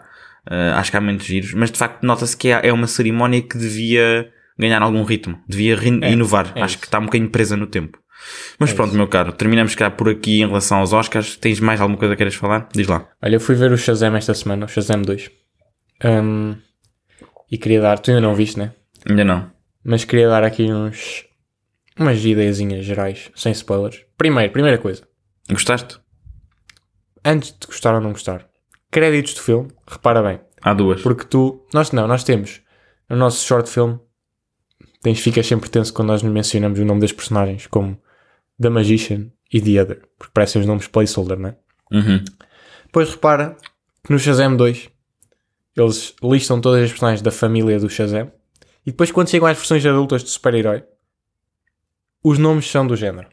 [0.49, 1.53] Eh, acho que há muitos giros.
[1.53, 5.37] Mas de facto nota-se que é, é uma cerimónia que devia ganhar algum ritmo.
[5.47, 6.51] Devia É, inovar.
[6.55, 6.79] é acho isso.
[6.79, 7.99] que está um bocadinho presa no tempo.
[8.57, 8.97] Mas É pronto, isso.
[8.97, 11.35] meu caro, terminamos cá por aqui em relação aos Oscars.
[11.37, 12.67] Tens mais alguma coisa que queiras falar?
[12.73, 13.07] Diz lá.
[13.21, 15.29] Olha, eu fui ver o Shazam esta semana, o Shazam 2.
[16.03, 16.55] Hum,
[17.51, 18.71] e queria dar, tu ainda não viste, né?
[19.07, 19.51] Ainda não.
[19.83, 21.23] Mas queria dar aqui uns,
[21.97, 24.05] umas ideiazinhas gerais, sem spoilers.
[24.17, 25.07] Primeiro, primeira coisa,
[25.49, 25.99] Gostaste?
[27.23, 28.47] antes de gostar ou não gostar,
[28.91, 31.01] créditos do filme, repara bem, Há duas.
[31.01, 31.65] Porque tu.
[31.73, 32.61] Nós não, nós temos.
[33.09, 33.97] No nosso short film.
[35.01, 38.01] Tens, ficas sempre tenso quando nós mencionamos o nome das personagens, como
[38.59, 40.01] The Magician e The Other.
[40.17, 41.57] Porque parecem os nomes placeholder, não é?
[41.91, 42.23] Uhum.
[42.85, 43.55] Depois repara
[44.03, 44.89] que no Shazam 2
[45.77, 48.31] eles listam todas as personagens da família do Shazam
[48.85, 50.83] e depois quando chegam às versões adultas de super-herói
[52.23, 53.29] os nomes são do género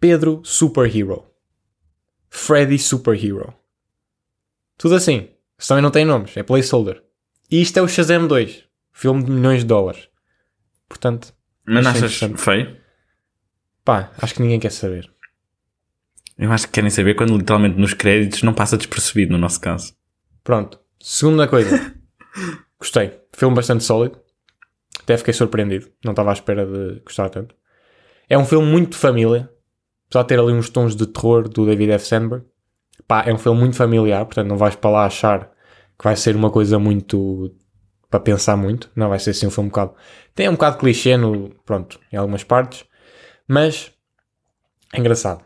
[0.00, 1.24] Pedro Superhero
[2.30, 3.54] Freddy Superhero
[4.76, 5.28] tudo assim
[5.58, 7.02] Isso também não tem nomes, é placeholder
[7.50, 10.08] e isto é o Shazam 2 filme de milhões de dólares
[10.88, 12.76] portanto Mas não Achei achas feio?
[13.84, 15.10] pá, acho que ninguém quer saber
[16.38, 19.94] Eu acho que querem saber quando literalmente nos créditos não passa despercebido no nosso caso.
[20.42, 20.80] Pronto.
[20.98, 21.94] Segunda coisa.
[22.78, 23.20] Gostei.
[23.32, 24.18] Filme bastante sólido.
[25.02, 25.90] Até fiquei surpreendido.
[26.04, 27.54] Não estava à espera de gostar tanto.
[28.28, 29.50] É um filme muito de família.
[30.06, 32.06] Apesar de ter ali uns tons de terror do David F.
[32.06, 32.44] Sandberg.
[33.06, 34.24] Pá, é um filme muito familiar.
[34.24, 35.50] Portanto, não vais para lá achar
[35.98, 37.54] que vai ser uma coisa muito...
[38.08, 38.90] Para pensar muito.
[38.94, 39.94] Não, vai ser assim um filme um bocado...
[40.34, 41.50] Tem um bocado clichê no...
[41.64, 42.84] Pronto, em algumas partes.
[43.48, 43.90] Mas...
[44.92, 45.44] É engraçado.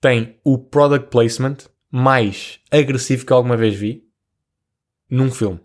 [0.00, 1.56] Tem o product placement
[1.90, 4.06] mais agressivo que alguma vez vi
[5.10, 5.60] num filme.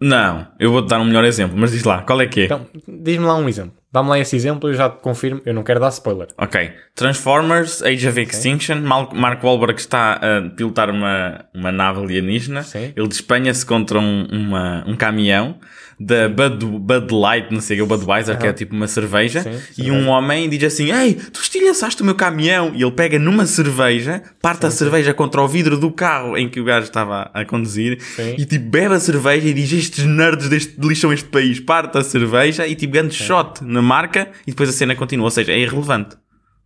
[0.00, 2.44] Não, eu vou-te dar um melhor exemplo, mas diz lá, qual é que é?
[2.44, 3.72] Então, diz-me lá um exemplo.
[3.90, 5.40] Dá-me lá esse exemplo, eu já te confirmo.
[5.46, 6.28] Eu não quero dar spoiler.
[6.36, 6.70] Ok.
[6.94, 12.62] Transformers, Age of Extinction, Mal Mark Wahlberg está a pilotar uma, uma nave alienígena.
[12.62, 12.92] Sim.
[12.94, 15.58] Ele despenha-se contra um, uma, um caminhão
[15.98, 19.42] da Bud, Bud Light, não sei o que, o Budweiser, que é tipo uma cerveja.
[19.42, 19.92] Sim, e cerveja.
[19.92, 22.72] um homem diz assim, Ei, tu estilhaçaste o meu caminhão.
[22.74, 26.60] E ele pega numa cerveja, parte a cerveja contra o vidro do carro em que
[26.60, 27.98] o gajo estava a conduzir.
[28.00, 28.34] Sim.
[28.36, 31.60] E tipo, bebe a cerveja e diz, estes nerds deste, lixam este país.
[31.60, 35.24] Parte a cerveja e tipo, grande shot na marca e depois a cena continua.
[35.24, 36.16] Ou seja, é irrelevante.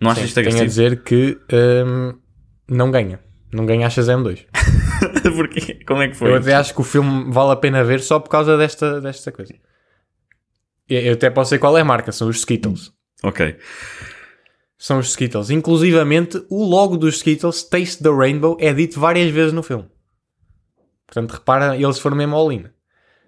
[0.00, 0.68] Não achas isto Tenho a agressivo?
[0.68, 1.38] dizer que
[1.86, 2.14] hum,
[2.68, 3.20] não ganha.
[3.52, 4.46] Não ganha a Shazam 2.
[5.36, 6.30] Porque, como é que foi?
[6.30, 9.32] Eu até acho que o filme vale a pena ver só por causa desta, desta
[9.32, 9.54] coisa.
[10.88, 12.92] Eu até posso sei qual é a marca, são os Skittles.
[13.22, 13.56] Ok.
[14.76, 15.50] São os Skittles.
[15.50, 19.84] Inclusivamente, o logo dos Skittles, Taste the Rainbow, é dito várias vezes no filme.
[21.06, 22.64] Portanto, repara, eles foram mesmo all-in.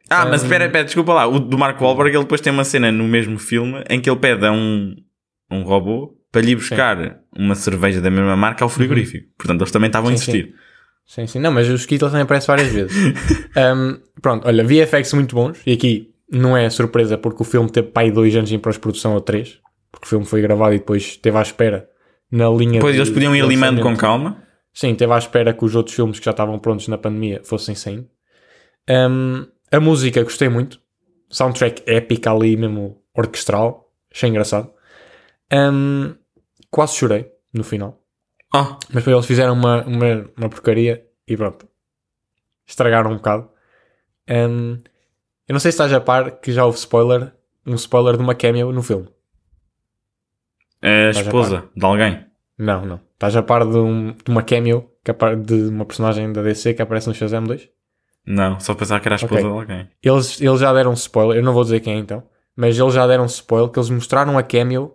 [0.09, 1.27] Ah, mas espera, espera, desculpa lá.
[1.27, 4.19] O do Mark Wahlberg, ele depois tem uma cena no mesmo filme em que ele
[4.19, 4.95] pede a um,
[5.51, 9.29] um robô para lhe buscar uma cerveja da mesma marca ao frigorífico.
[9.37, 10.19] Portanto, eles também estavam a Uhum.
[10.19, 10.55] Sim, insistir.
[11.07, 11.39] Sim, sim.
[11.39, 12.97] Não, mas os Skittles também aparecem várias vezes.
[13.55, 15.61] Um, pronto, olha, VFX muito bons.
[15.67, 19.21] E aqui não é surpresa porque o filme teve pai dois anos em pós-produção ou
[19.21, 19.61] três.
[19.91, 21.87] Porque o filme foi gravado e depois esteve à espera
[22.31, 24.43] na linha Depois de eles podiam ir limando com calma.
[24.73, 27.75] Sim, teve à espera que os outros filmes que já estavam prontos na pandemia fossem
[27.75, 28.09] saindo.
[28.89, 30.81] Um, a música gostei muito.
[31.29, 33.93] Soundtrack épica ali mesmo orquestral.
[34.11, 34.71] Achei engraçado.
[35.53, 36.15] Um,
[36.71, 38.02] quase chorei no final.
[38.55, 41.67] Oh, Mas depois eles fizeram uma, uma, uma porcaria e pronto.
[42.67, 43.49] Estragaram um bocado.
[44.29, 44.75] Um,
[45.49, 47.33] eu não sei se estás a par que já houve spoiler.
[47.67, 49.09] Um spoiler de uma cameo no filme.
[50.83, 52.27] a Estás a esposa de alguém.
[52.59, 53.01] Não, não.
[53.15, 56.75] Estás a par de, um- de uma cameo que apa- de uma personagem da DC
[56.75, 57.69] que aparece no Shazam 2?
[58.27, 59.51] Não, só pensar que era a esposa Ok.
[59.51, 59.91] de alguém.
[60.03, 61.39] Eles, eles já deram spoiler.
[61.39, 62.23] Eu não vou dizer quem é então.
[62.55, 64.95] Mas eles já deram spoiler que eles mostraram a cameo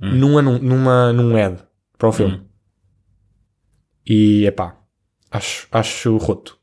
[0.00, 0.10] Hum.
[0.16, 1.62] num, anu- numa, num ad
[1.98, 2.36] para o filme.
[2.36, 2.48] Hum.
[4.06, 4.76] E epá,
[5.30, 6.58] acho, acho roto.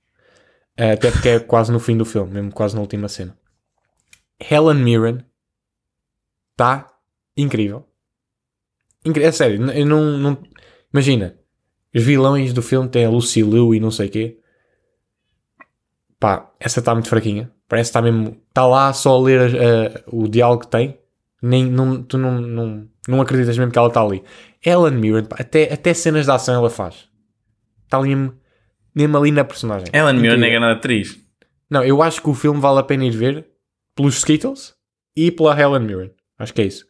[0.77, 3.37] Eh, Até porque é quase no fim do filme, mesmo quase na última cena.
[4.39, 5.25] Helen Mirren
[6.53, 6.87] está
[7.35, 7.87] incrível.
[9.03, 10.43] É sério, eu não, não.
[10.93, 11.35] Imagina,
[11.95, 14.39] os vilões do filme têm a Lucy Liu e não sei o quê.
[16.19, 17.51] Pá, essa está muito fraquinha.
[17.67, 18.37] Parece que está mesmo.
[18.47, 20.99] Está lá só a ler a- o diálogo que tem.
[21.41, 24.23] Nem, não, tu não, não, não acreditas mesmo que ela está ali.
[24.63, 27.07] Helen Mirren, pá, até, até cenas de ação ela faz.
[27.83, 28.37] Está ali mesmo,
[28.93, 29.87] mesmo ali na personagem.
[29.93, 31.19] Ellen Mirren é grande atriz.
[31.69, 33.47] Não, eu acho que o filme vale a pena ir ver
[33.95, 34.75] pelos Skittles
[35.15, 36.11] e pela Helen Mirren.
[36.37, 36.85] Acho que é isso.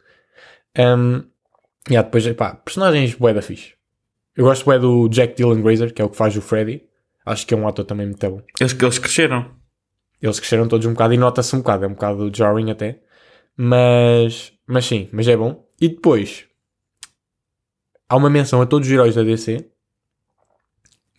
[0.77, 1.23] Um,
[1.89, 3.73] e há depois, pá, personagens bué da fixe.
[4.35, 6.83] Eu gosto bué do Jack Dylan Grazer, que é o que faz o Freddy.
[7.25, 8.41] Acho que é um ator também muito bom.
[8.59, 9.51] Eles, eles cresceram.
[10.21, 11.85] Eles cresceram todos um bocado e nota-se um bocado.
[11.85, 13.01] É um bocado jarring até.
[13.57, 15.67] Mas, mas sim, mas é bom.
[15.81, 16.45] E depois,
[18.07, 19.67] há uma menção a todos os heróis da DC,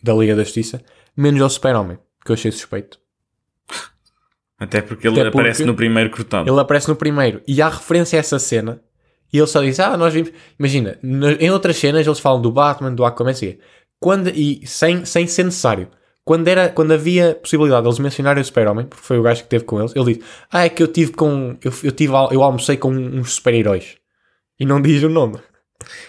[0.01, 0.81] da Liga da Justiça,
[1.15, 2.99] menos ao Super-Homem, que eu achei suspeito.
[4.57, 6.49] Até porque ele Até porque- aparece no primeiro cortado.
[6.49, 8.81] Ele aparece no primeiro e há referência a essa cena
[9.31, 10.31] e ele só diz: Ah, nós vimos.
[10.57, 13.57] Imagina, na- em outras cenas eles falam do Batman, do Aquaman, assim,
[13.99, 15.89] quando, e sem, sem ser necessário.
[16.23, 19.49] Quando, era, quando havia possibilidade de eles mencionarem o Super-Homem, porque foi o gajo que
[19.49, 21.57] teve com eles, ele diz: Ah, é que eu tive com.
[21.61, 23.97] Eu, eu, tive, eu almocei com uns super-heróis.
[24.59, 25.37] E não diz o nome.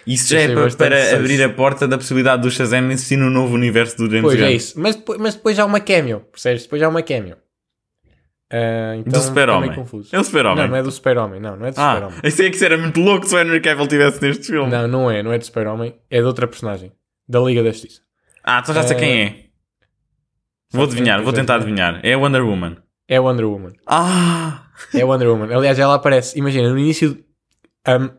[0.06, 3.54] Isso já é para, para abrir a porta da possibilidade do Shazam existir no novo
[3.54, 4.44] universo do James Pois Gunn.
[4.46, 4.80] é isso.
[4.80, 6.62] Mas depois, mas depois há uma cameo, percebes?
[6.62, 7.36] Depois há uma cameo.
[8.52, 9.70] Ah, então Do Super-Homem.
[10.12, 10.62] É o Super-Homem.
[10.64, 11.40] Não, não é do Super-Homem.
[11.40, 12.20] Não, não é do Ah, Super-Homem.
[12.24, 14.70] isso é que isso era muito louco se o Henry Cavill estivesse neste filme.
[14.70, 15.22] Não, não é.
[15.22, 15.96] Não é do Super-Homem.
[16.08, 16.92] É de outra personagem.
[17.28, 18.00] Da Liga da Justiça.
[18.44, 19.44] Ah, então já sei Eh, quem é.
[20.70, 22.00] Vou adivinhar, vou tentar adivinhar.
[22.04, 22.76] É a Wonder Woman.
[23.08, 23.72] É Wonder Woman.
[23.86, 24.66] Ah!
[24.92, 25.52] É Wonder Woman.
[25.54, 26.38] Aliás, ela aparece.
[26.38, 27.24] Imagina, no início.
[27.88, 28.10] Um,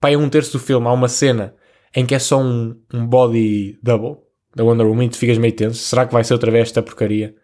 [0.00, 1.54] para um terço do filme há uma cena
[1.94, 4.16] em que é só um, um body double
[4.54, 5.82] da Wonder Woman e tu ficas meio tenso.
[5.82, 7.34] Será que vai ser outra vez esta porcaria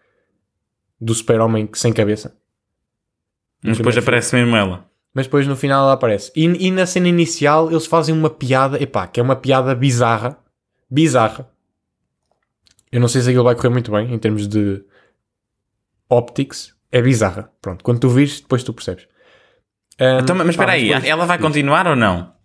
[1.00, 2.36] do Super-Homem sem cabeça?
[3.62, 4.88] Mas depois aparece mesmo ela.
[5.12, 6.30] Mas depois no final ela aparece.
[6.36, 10.38] E, e na cena inicial eles fazem uma piada, epá, que é uma piada bizarra.
[10.90, 11.50] Bizarra.
[12.92, 14.84] Eu não sei se aquilo vai correr muito bem em termos de
[16.08, 16.74] optics.
[16.92, 17.50] É bizarra.
[17.60, 19.08] Pronto, quando tu vires, depois tu percebes.
[19.98, 22.35] Ahm, Então, mas espera aí, ela vai continuar ou não?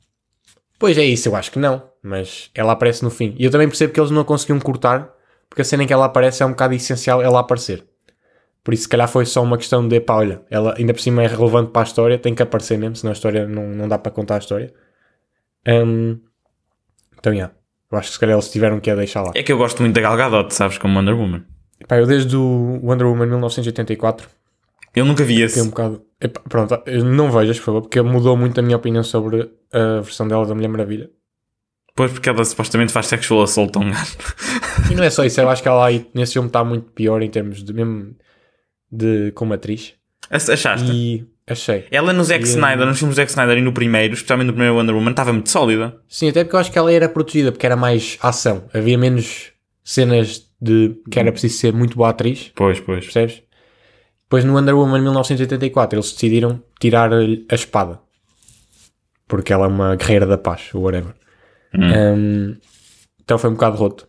[0.81, 1.83] Pois é isso, eu acho que não.
[2.01, 3.35] Mas ela aparece no fim.
[3.37, 5.13] E eu também percebo que eles não conseguiam cortar,
[5.47, 7.85] porque a cena em que ela aparece é um bocado essencial ela aparecer.
[8.63, 11.21] Por isso, se calhar foi só uma questão de, pá, olha, ela ainda por cima
[11.21, 13.99] é relevante para a história, tem que aparecer mesmo, senão a história não, não dá
[13.99, 14.73] para contar a história.
[15.67, 16.19] Hum,
[17.19, 17.51] então, já.
[17.91, 19.33] Eu acho que se calhar eles tiveram que a deixar lá.
[19.35, 21.43] É que eu gosto muito da Gal Gadot, sabes, como Wonder Woman.
[21.87, 24.27] Pá, eu desde o Wonder Woman 1984
[24.95, 25.61] Eu nunca vi esse.
[25.61, 26.01] um bocado.
[26.19, 30.27] Epá, pronto, não vejas, por favor, porque mudou muito a minha opinião sobre a versão
[30.27, 31.09] dela da Mulher Maravilha.
[31.95, 34.17] Pois porque ela supostamente faz sexual assault a um gajo.
[34.91, 37.21] E não é só isso, eu acho que ela aí nesse filme está muito pior
[37.21, 38.15] em termos de mesmo
[38.91, 39.93] de como atriz.
[40.29, 40.91] Ach- Achaste?
[40.91, 41.85] E achei.
[41.91, 44.53] Ela no Zack E, Snyder, nos filmes do Zack Snyder e no primeiro, especialmente no
[44.53, 45.97] primeiro Wonder Woman, estava muito sólida.
[46.07, 48.65] Sim, até porque eu acho que ela era protegida, porque era mais ação.
[48.73, 49.51] Havia menos
[49.83, 53.03] cenas de que era preciso ser muito boa atriz, Pois, pois.
[53.05, 53.41] percebes?
[54.31, 57.99] Depois no Wonder Woman 1984 eles decidiram tirar a espada.
[59.27, 61.13] Porque ela é uma guerreira da paz, ou whatever.
[61.75, 62.55] Um,
[63.19, 64.07] então foi um bocado roto.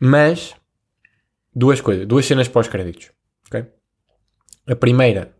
[0.00, 0.54] Mas,
[1.54, 3.10] duas coisas, duas cenas pós-créditos.
[3.46, 3.66] ok?
[4.66, 5.36] A primeira,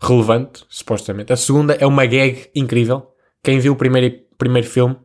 [0.00, 1.34] relevante, supostamente.
[1.34, 3.14] A segunda é uma gag incrível.
[3.42, 4.96] Quem viu o primeiro, primeiro filme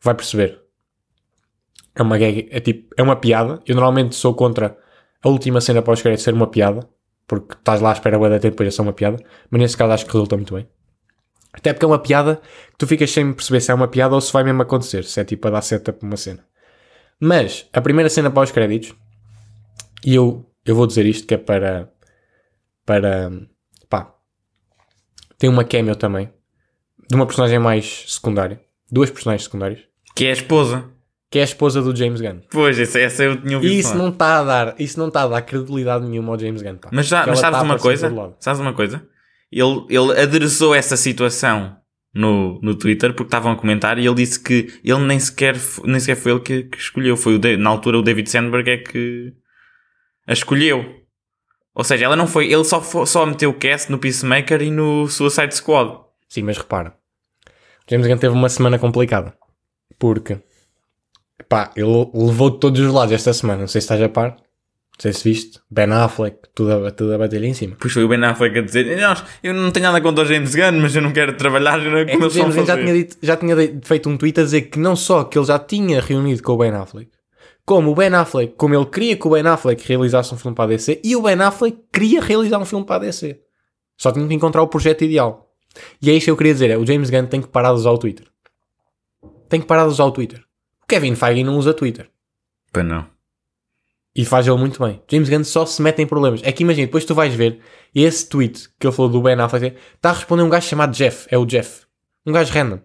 [0.00, 0.62] vai perceber.
[1.96, 3.60] É uma gag, é tipo, é uma piada.
[3.66, 4.78] Eu normalmente sou contra
[5.22, 6.88] a última cena pós-crédito ser uma piada,
[7.26, 9.22] porque estás lá à espera da tempo depois é só uma piada.
[9.50, 10.68] Mas nesse caso acho que resulta muito bem.
[11.52, 12.36] Até porque é uma piada
[12.70, 15.20] que tu ficas sem perceber se é uma piada ou se vai mesmo acontecer, se
[15.20, 16.44] é tipo a dar seta para uma cena.
[17.20, 18.94] Mas a primeira cena pós-créditos,
[20.04, 21.92] e eu, eu vou dizer isto que é para.
[22.86, 23.30] para.
[23.88, 24.14] pá.
[25.38, 26.32] Tem uma cameo também,
[27.08, 29.80] de uma personagem mais secundária, duas personagens secundárias,
[30.14, 30.90] Que é a esposa.
[31.30, 32.40] Que é a esposa do James Gunn.
[32.50, 34.02] Pois, essa, essa eu tinha ouvido E isso falar.
[34.02, 36.76] não está a dar, isso não está a dar credibilidade nenhuma ao James Gunn.
[36.76, 36.88] Pá.
[36.92, 38.34] Mas, já, mas sabes a uma coisa?
[38.40, 39.06] Sabes uma coisa?
[39.52, 41.76] Ele, ele adereçou essa situação
[42.12, 46.00] no, no Twitter porque estavam a comentar e ele disse que ele nem sequer, nem
[46.00, 47.16] sequer foi ele que, que escolheu.
[47.16, 49.32] Foi o na altura o David Sandberg é que
[50.26, 50.84] a escolheu.
[51.74, 55.06] Ou seja, ela não foi, ele só, só meteu o cast no Peacemaker e no
[55.06, 56.00] Suicide Squad.
[56.28, 56.94] Sim, mas repara.
[57.86, 59.34] O James Gunn teve uma semana complicada.
[59.98, 60.38] Porque,
[61.48, 63.60] pá, ele levou de todos os lados esta semana.
[63.60, 64.30] Não sei se estás a par.
[64.30, 65.58] Não sei se viste.
[65.70, 67.74] Ben Affleck, tudo a, tudo a bater-lhe em cima.
[67.80, 70.54] Pois foi o Ben Affleck a dizer, "Nós, eu não tenho nada contra o James
[70.54, 73.36] Gunn, mas eu não quero trabalhar como É James Gunn já fazer." tinha, dito- já
[73.36, 76.52] tinha feito um tweet a dizer que não só que ele já tinha reunido com
[76.52, 77.10] o Ben Affleck,
[77.64, 80.64] como o Ben Affleck, como ele queria que o Ben Affleck realizasse um filme para
[80.64, 83.40] a DC, e o Ben Affleck queria realizar um filme para a DC.
[83.96, 85.46] Só tinha que encontrar o projeto ideal.
[86.02, 87.76] E é isto que eu queria dizer, é o James Gunn tem que parar de
[87.76, 88.26] usar o Twitter.
[89.48, 90.42] Tem que parar de usar o Twitter.
[90.90, 92.08] Kevin Feige não usa Twitter.
[92.72, 93.06] Pois não.
[94.14, 95.00] E faz ele muito bem.
[95.08, 96.40] James Gunn só se mete em problemas.
[96.42, 97.60] É que imagina, depois tu vais ver
[97.94, 101.28] esse tweet que ele falou do Ben Affleck, está a responder um gajo chamado Jeff.
[101.30, 101.82] É o Jeff.
[102.26, 102.80] Um gajo random.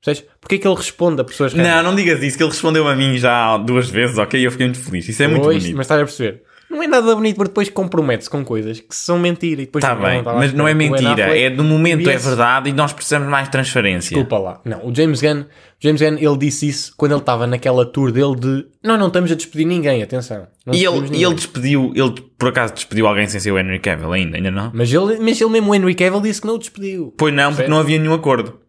[0.00, 0.30] Percebes?
[0.40, 1.68] Porquê é que ele responde a pessoas random?
[1.68, 4.46] Não, não digas isso, que ele respondeu a mim já duas vezes, ok?
[4.46, 5.08] Eu fiquei muito feliz.
[5.08, 5.76] Isso é muito Pois, bonito.
[5.76, 6.44] Mas estás a perceber?
[6.70, 9.62] Não é nada bonito porque depois compromete-se com coisas que são mentira.
[9.62, 11.36] E depois Está não, bem, estava à mas não é mentira.
[11.38, 14.10] É do momento é verdade e nós precisamos mais transferência.
[14.14, 14.60] Desculpa lá.
[14.66, 15.46] Não, o James Gunn, o
[15.80, 19.32] James Gunn, ele disse isso quando ele estava naquela tour dele de não, não estamos
[19.32, 20.46] a despedir ninguém, atenção.
[20.66, 23.78] Não E ele, ninguém." ele despediu, ele por acaso despediu alguém sem ser o Henry
[23.78, 24.70] Cavill ainda, ainda não?
[24.74, 27.14] Mas ele, mas ele mesmo, o Henry Cavill, disse que não o despediu.
[27.16, 27.70] Pois não, porque Certo.
[27.70, 28.60] não havia nenhum acordo.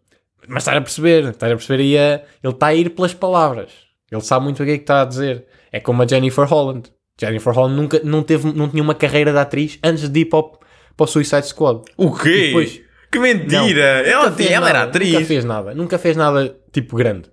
[0.47, 3.72] Mas estás a perceber, estás a perceber a- ele está a ir pelas palavras.
[4.12, 5.45] Ele sabe muito o que é que está a dizer.
[5.72, 6.89] É como a Jennifer Holland.
[7.20, 10.40] Jennifer Holland nunca, não, teve, não tinha uma carreira de atriz antes de ir para
[10.40, 10.60] o,
[10.96, 11.82] para o Suicide Squad.
[11.98, 12.48] O quê?
[12.48, 14.04] depois- Que mentira!
[14.04, 15.14] Não, ela tinha, ela era nada, atriz.
[15.14, 15.74] Nunca fez nada.
[15.76, 17.30] Nunca fez nada tipo grande.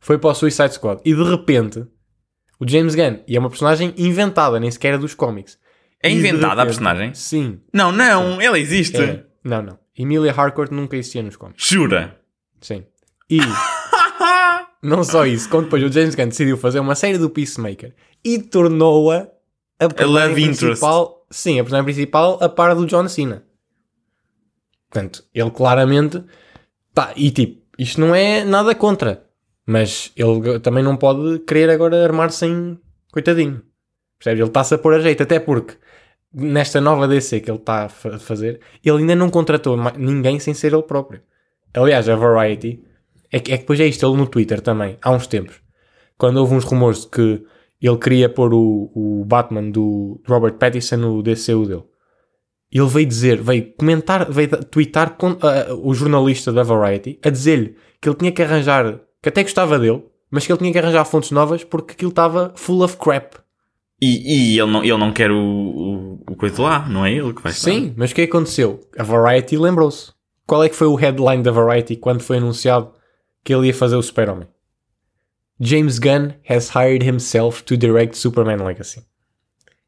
[0.00, 1.00] Foi para o Suicide Squad.
[1.04, 1.84] E de repente,
[2.60, 5.58] o James Gunn, e é uma personagem inventada, nem sequer é dos cómics.
[6.02, 7.14] É E inventada a repente- personagem?
[7.14, 7.60] Sim.
[7.74, 8.96] Não, não, ela existe.
[8.96, 9.24] É.
[9.44, 9.78] Não, não.
[9.98, 11.66] Emilia Harcourt nunca existia nos cómics.
[11.66, 12.20] Jura?
[12.60, 12.84] Sim.
[13.28, 13.40] E
[14.82, 18.38] não só isso, quando depois o James Gunn decidiu fazer uma série do Peacemaker e
[18.38, 19.28] tornou-a
[19.78, 20.64] a personagem love interest.
[20.66, 21.26] principal.
[21.30, 23.44] Sim, a personagem principal a par do John Cena.
[24.90, 26.22] Portanto, ele claramente.
[26.94, 29.24] Tá, e tipo, isto não é nada contra.
[29.66, 32.78] Mas ele também não pode querer agora armar-se em.
[33.12, 33.62] Coitadinho.
[34.18, 34.40] Percebes?
[34.40, 35.22] Ele está-se a pôr a jeito.
[35.22, 35.74] Até porque
[36.32, 40.54] nesta nova DC que ele está a fa- fazer, ele ainda não contratou ninguém sem
[40.54, 41.20] ser ele próprio.
[41.74, 42.82] Aliás, a Variety.
[43.30, 45.60] É que, é que depois é isto, ele no Twitter também, há uns tempos.
[46.16, 47.44] Quando houve uns rumores de que
[47.80, 51.84] ele queria pôr o, o Batman do Robert Pattinson no DCU dele.
[52.70, 57.76] Ele veio dizer, veio comentar, veio twittar com, ah, o jornalista da Variety a dizer-lhe
[58.00, 61.04] que ele tinha que arranjar, que até gostava dele, mas que ele tinha que arranjar
[61.04, 63.36] fontes novas porque aquilo estava full of crap.
[64.00, 67.32] E, e ele, não, ele não quer o, o, o coisa lá, não é ele
[67.32, 67.70] que vai estar.
[67.70, 68.80] Sim, mas o que aconteceu?
[68.98, 70.12] A Variety lembrou-se.
[70.46, 72.92] Qual é que foi o headline da Variety quando foi anunciado
[73.48, 74.46] que ele ia fazer o Super-Homem?
[75.58, 79.02] James Gunn has hired himself to direct Superman Legacy.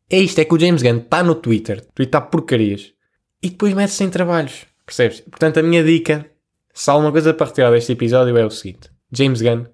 [0.09, 2.95] É isto, é que o James Gunn está no Twitter, tweetar porcarias,
[3.43, 5.21] e depois mete-se em trabalhos, percebes?
[5.21, 6.25] Portanto, a minha dica,
[6.73, 8.91] se há alguma coisa para retirar deste episódio é o seguinte.
[9.13, 9.67] James Gunn,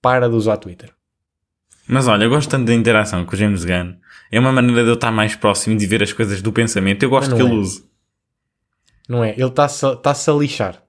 [0.00, 0.94] para de usar Twitter.
[1.88, 3.96] Mas olha, eu gosto tanto da interação com o James Gunn.
[4.30, 7.02] É uma maneira de eu estar mais próximo e de ver as coisas do pensamento.
[7.02, 7.58] Eu gosto que não ele é.
[7.58, 7.84] use.
[9.08, 9.32] Não é?
[9.32, 10.85] Ele está-se está-se a lixar.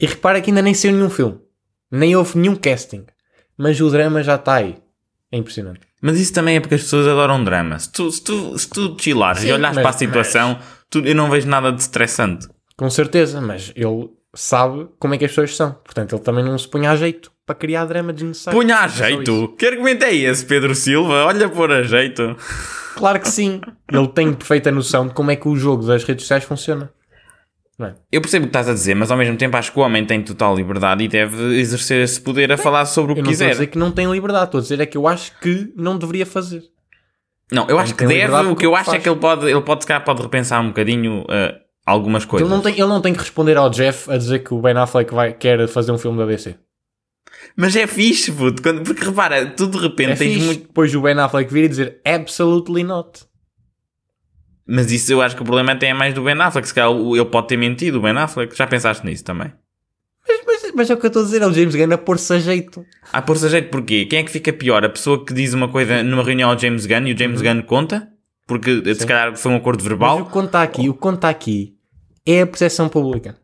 [0.00, 1.38] E repara que ainda nem saiu nenhum filme.
[1.90, 3.04] Nem houve nenhum casting.
[3.56, 4.76] Mas o drama já está aí.
[5.30, 5.80] É impressionante.
[6.00, 7.78] Mas isso também é porque as pessoas adoram drama.
[7.78, 10.58] Se tu, se tu, se tu chilares Sim, e olhares mas- para a situação,
[10.90, 12.46] tu, eu não vejo nada de estressante.
[12.76, 15.72] Com certeza, mas ele sabe como é que as pessoas são.
[15.72, 18.58] Portanto, ele também não se punha a jeito para criar drama desnecessário.
[18.58, 19.54] Punha a É jeito.
[19.56, 21.24] Que argumento é esse, Pedro Silva?
[21.24, 22.36] Olha por a jeito.
[22.96, 23.60] Claro que sim.
[23.92, 26.90] Ele tem perfeita noção de como é que o jogo das redes sociais funciona.
[27.80, 27.92] É?
[28.12, 30.04] Eu percebo o que estás a dizer, mas ao mesmo tempo acho que o homem
[30.06, 33.32] tem total liberdade e deve exercer esse poder a falar sobre o que Eu não
[33.32, 33.58] estou a quiser.
[33.60, 34.44] dizer que não tem liberdade.
[34.44, 36.62] Estou a dizer é que eu acho que não deveria fazer.
[37.50, 38.32] Não, eu acho que deve.
[38.32, 39.02] O que eu acho é faz.
[39.02, 41.54] que ele pode, ele pode, se calhar, pode repensar um bocadinho eh,
[41.84, 42.48] algumas coisas.
[42.48, 44.76] Ele não, tem, ele não tem que responder ao Jeff a dizer que o Ben
[44.76, 46.54] Affleck vai, quer fazer um filme da DC.
[47.56, 50.66] Mas é fixe, puto, quando- porque repara, tu de repente É tens fixe muito.
[50.68, 53.20] depois o Ben Affleck vir e dizer absolutely not.
[54.66, 56.66] Mas isso eu acho que o problema até é mais do Ben Affleck.
[56.68, 58.56] Se calhar ele pode ter mentido, o Ben Affleck.
[58.56, 59.52] Já pensaste nisso também?
[60.26, 61.98] Mas, mas- mas é o que eu estou a dizer, é o James Gunn a
[61.98, 62.84] pôr-se a jeito.
[63.12, 64.06] Ah, por-se a jeito porquê?
[64.06, 64.82] Quem é que fica pior?
[64.84, 67.62] A pessoa que diz uma coisa numa reunião ao James Gunn e o James Gunn
[67.62, 68.08] conta?
[68.46, 68.94] Porque se Uhum.
[68.94, 69.06] Sim.
[69.06, 70.20] calhar foi um acordo Mas verbal.
[70.20, 71.74] o que conta aqui, o que conta aqui
[72.26, 73.36] é a percepção pública.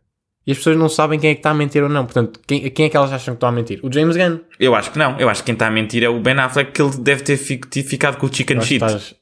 [0.47, 2.05] E as pessoas não sabem quem é que está a mentir ou não.
[2.07, 3.79] Portanto, quem, quem é que elas acham que está a mentir?
[3.83, 4.39] O James Gunn.
[4.59, 5.18] Eu acho que não.
[5.21, 7.37] Eu acho que quem está a mentir é o Ben Affleck, que ele deve ter
[7.37, 8.75] fi- ter ficado com o chicken shit.
[8.83, 9.14] estás,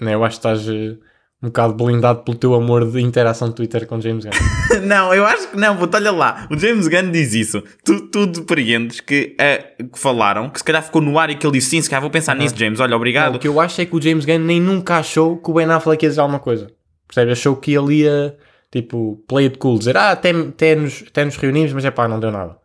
[0.00, 0.96] né, eu acho que estás eh,
[1.42, 4.30] um bocado blindado pelo teu amor de interação de Twitter com James Gunn.
[4.86, 6.46] Não, eu acho que não, puto, olha lá.
[6.50, 7.62] O James Gunn diz isso.
[7.84, 11.44] Tu, tu depreendes que, eh, que falaram, que se calhar ficou no ar e que
[11.46, 12.78] ele disse sim, se calhar vou pensar nisso, James.
[12.80, 13.34] Olha, Não, obrigado.
[13.36, 15.66] o que eu acho é que o James Gunn nem nunca achou que o Ben
[15.70, 16.68] Affleck ia dizer alguma coisa.
[17.08, 17.32] Percebe?
[17.32, 18.36] Achou que ele ia,
[18.70, 22.06] tipo, play it cool, dizer, ah, até, até, nos, até nos reunimos, mas é pá,
[22.08, 22.56] não deu nada.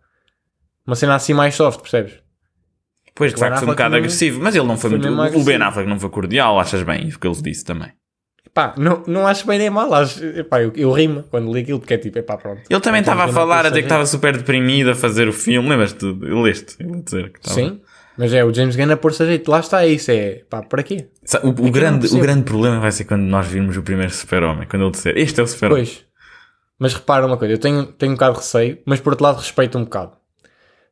[0.85, 2.13] Uma cena assim mais soft, percebes?
[3.15, 4.39] Pois, de facto, foi um bocado não- agressivo.
[4.41, 5.37] Mas ele não foi, foi muito.
[5.39, 5.59] O Ben.
[5.61, 7.07] Affleck não foi cordial, achas bem?
[7.07, 7.91] Isso que ele disse também.
[8.57, 9.93] Pá, não, não acho bem nem mal.
[9.93, 12.63] Acho, epá, eu, eu rimo quando li aquilo, porque é tipo, epá, pronto.
[12.67, 15.69] Ele também estava a falar até que estava super deprimido a fazer o filme.
[15.69, 16.03] Lembras-te?
[16.03, 16.75] Leste.
[16.79, 17.53] Ele dizer que estava.
[17.53, 17.79] Sim,
[18.17, 19.51] mas é o James Gunn a pôr-se a jeito.
[19.51, 20.09] Lá está, é isso.
[20.09, 21.07] É, pá, para quê?
[21.43, 24.67] O, o não grande, o grande problema vai ser quando nós virmos o primeiro super-homem.
[24.67, 25.85] Quando ele disser, este é o super-homem.
[25.85, 26.03] Pois.
[26.79, 29.37] Mas repara uma coisa, eu tenho, tenho um bocado de receio, mas por outro lado
[29.37, 30.13] respeito um bocado.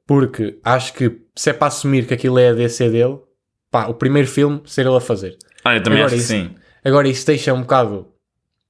[0.06, 3.18] Porque acho que se é para assumir que aquilo é a DC dele,
[3.72, 5.36] pá, o primeiro filme ser ele a fazer.
[5.64, 6.56] Ah, eu também Agora acho que isso- sim.
[6.86, 8.08] Agora isso deixa um bocado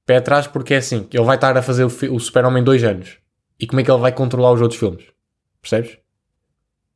[0.06, 3.18] pé atrás porque é assim, ele vai estar a fazer o, o Super-Homem dois anos.
[3.60, 5.04] E como é que ele vai controlar os outros filmes?
[5.60, 5.98] Percebes?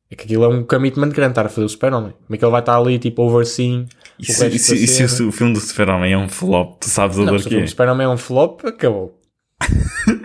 [0.09, 2.11] É que aquilo é um commitment grande estar a fazer o Super-Homem.
[2.25, 3.87] Como é que ele vai estar ali tipo overseeing
[4.19, 6.79] E o se, e se- e se o, o filme do super-homem é um flop,
[6.81, 7.57] tu sabes a Não, dor se o que é.
[7.57, 9.17] filme do Super-Homem é um flop, acabou.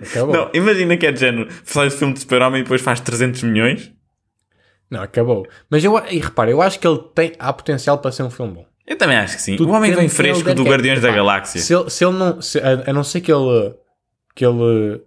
[0.02, 0.32] acabou.
[0.34, 3.42] Não, imagina que é de género, faz o filme de super-homem e depois faz 300
[3.44, 3.92] milhões.
[4.90, 5.46] Não, acabou.
[5.70, 8.54] Mas eu, e repara, eu acho que ele tem, há potencial para ser um filme
[8.54, 8.66] bom.
[8.86, 9.56] Eu também acho que sim.
[9.56, 10.70] Tudo o homem vem fresco do quer.
[10.70, 11.60] Guardiões da Galáxia.
[11.60, 13.74] Se ele, se ele não, se- a, a não ser que ele,
[14.34, 15.02] que ele,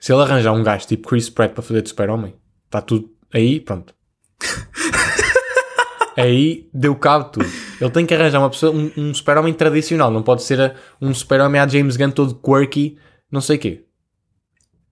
[0.00, 2.34] se ele arranjar um gajo tipo Chris Pratt para fazer de super-homem,
[2.64, 3.94] está tudo aí, pronto.
[6.16, 7.46] aí deu cabo de tudo.
[7.80, 11.12] Ele tem que arranjar uma pessoa, um, um super-homem tradicional, não pode ser a- um
[11.14, 12.96] super-homem a James Gunn todo quirky,
[13.30, 13.84] não sei o quê.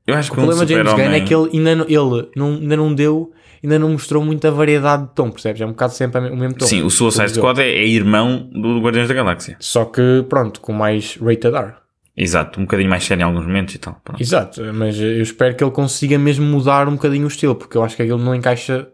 [0.06, 2.30] Eu acho O que um problema de James Gunn é que ele ainda não, ele
[2.36, 3.32] não, ainda não deu,
[3.66, 5.60] ainda não mostrou muita variedade de tom, percebes?
[5.60, 6.66] É um bocado sempre o mesmo tom.
[6.66, 9.56] Sim, o Suicide Squad é, é irmão do Guardiões da Galáxia.
[9.58, 11.74] Só que, pronto, com mais rated R.
[12.16, 14.00] Exato, um bocadinho mais sério em alguns momentos e tal.
[14.02, 14.22] Pronto.
[14.22, 17.82] Exato, mas eu espero que ele consiga mesmo mudar um bocadinho o estilo, porque eu
[17.82, 18.88] acho que aquilo não encaixa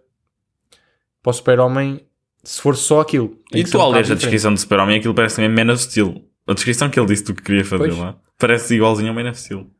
[1.22, 2.00] para o super-homem
[2.42, 3.38] se for só aquilo.
[3.52, 6.24] E tu, um ao ler a descrição de Super-Homem, aquilo parece também Man of Steel.
[6.46, 7.98] A descrição que ele disse do que queria fazer Pois.
[7.98, 9.70] lá parece igualzinho ao Man of Steel.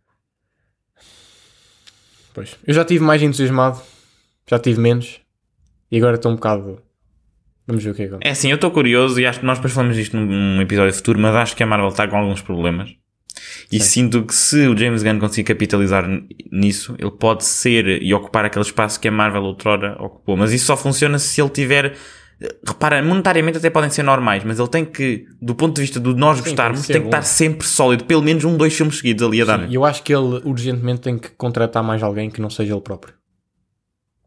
[2.33, 2.57] Pois.
[2.65, 3.81] Eu já estive mais entusiasmado,
[4.49, 5.21] já tive menos,
[5.91, 6.81] e agora estou um bocado.
[7.67, 8.29] Vamos ver o que é que acontece.
[8.29, 11.19] É assim, eu estou curioso e acho que nós depois falamos disto num, episódio futuro,
[11.19, 12.91] mas acho que a Marvel está com alguns problemas.
[13.71, 16.07] E sinto que se o James Gunn conseguir capitalizar
[16.51, 20.37] nisso, ele pode ser e ocupar aquele espaço que a Marvel outrora ocupou.
[20.37, 21.95] Mas isso só funciona se ele tiver.
[22.67, 26.15] Repara, monetariamente até podem ser normais, mas ele tem que, do ponto de vista do
[26.15, 29.25] nós tem gostarmos, que tem que estar sempre sólido, pelo menos um, dois filmes seguidos
[29.25, 29.71] ali a dar.
[29.71, 32.81] E eu acho que ele urgentemente tem que contratar mais alguém que não seja ele
[32.81, 33.15] próprio.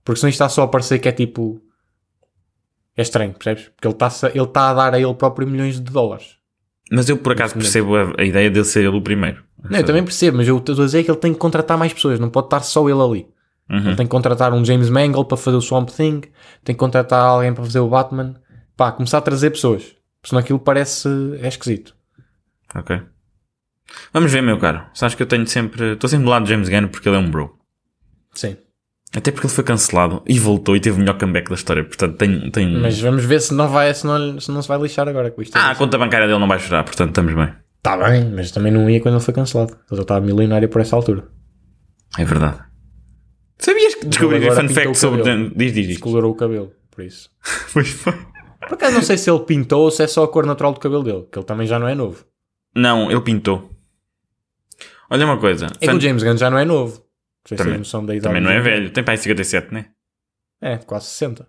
[0.05, 1.61] Porque senão isto está só a parecer que é tipo.
[2.95, 3.69] É estranho, percebes?
[3.75, 6.37] Porque ele está ele tá a dar a ele próprio milhões de dólares.
[6.89, 9.43] Mas eu por acaso percebo a, a ideia dele ser ele o primeiro.
[9.69, 11.91] Não, eu também percebo, mas eu estou a dizer que ele tem que contratar mais
[11.91, 13.27] pessoas, não pode estar só ele ali.
[13.69, 13.87] Uhum.
[13.87, 16.21] Ele tem que contratar um James Mangle para fazer o Swamp Thing,
[16.63, 18.35] tem que contratar alguém para fazer o Batman.
[18.77, 19.83] Pá, começar a trazer pessoas.
[20.21, 21.09] Porque senão aquilo parece.
[21.41, 21.95] é esquisito.
[22.75, 23.01] Ok.
[24.13, 24.85] Vamos ver, meu caro.
[24.93, 25.93] Sabes que eu tenho sempre.
[25.93, 27.57] Estou sempre do lado de James Gunn porque ele é um bro.
[28.33, 28.57] Sim.
[29.13, 31.83] Até porque ele foi cancelado e voltou e teve o melhor comeback da história.
[31.83, 32.49] Portanto, tem.
[32.51, 32.77] tem...
[32.79, 35.41] Mas vamos ver se não, vai, se não, se não se vai lixar agora com
[35.41, 35.55] isto.
[35.55, 37.53] Ah, a conta bancária dele não vai chorar, portanto estamos bem.
[37.77, 39.77] Está bem, mas também não ia quando ele foi cancelado.
[39.91, 41.27] Ele estava milionário por essa altura.
[42.17, 42.57] É verdade.
[43.57, 45.21] Sabias que descobri agora fun fact sobre.
[45.23, 45.87] Diz, diz, diz.
[45.87, 47.29] Descolorou o cabelo, por isso.
[47.73, 48.13] Pois foi.
[48.67, 50.79] Por acaso não sei se ele pintou ou se é só a cor natural do
[50.79, 52.25] cabelo dele, que ele também já não é novo.
[52.75, 53.71] Não, ele pintou.
[55.09, 55.67] Olha uma coisa.
[55.79, 57.04] É que fun- o James Gunn já não é novo.
[57.51, 58.27] Não Também- noção da idade.
[58.33, 58.89] Também não é velho.
[58.91, 59.87] Tem para aí 57, né?
[60.61, 61.47] É, quase 60.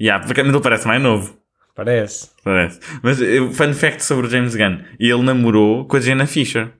[0.00, 1.38] Yeah, porque ele parece mais novo.
[1.74, 2.30] Parece.
[2.42, 2.80] Parece.
[3.02, 4.78] Mas eh, fun fact sobre o James Gunn.
[4.98, 6.72] Ele namorou com a Jenna Fisher.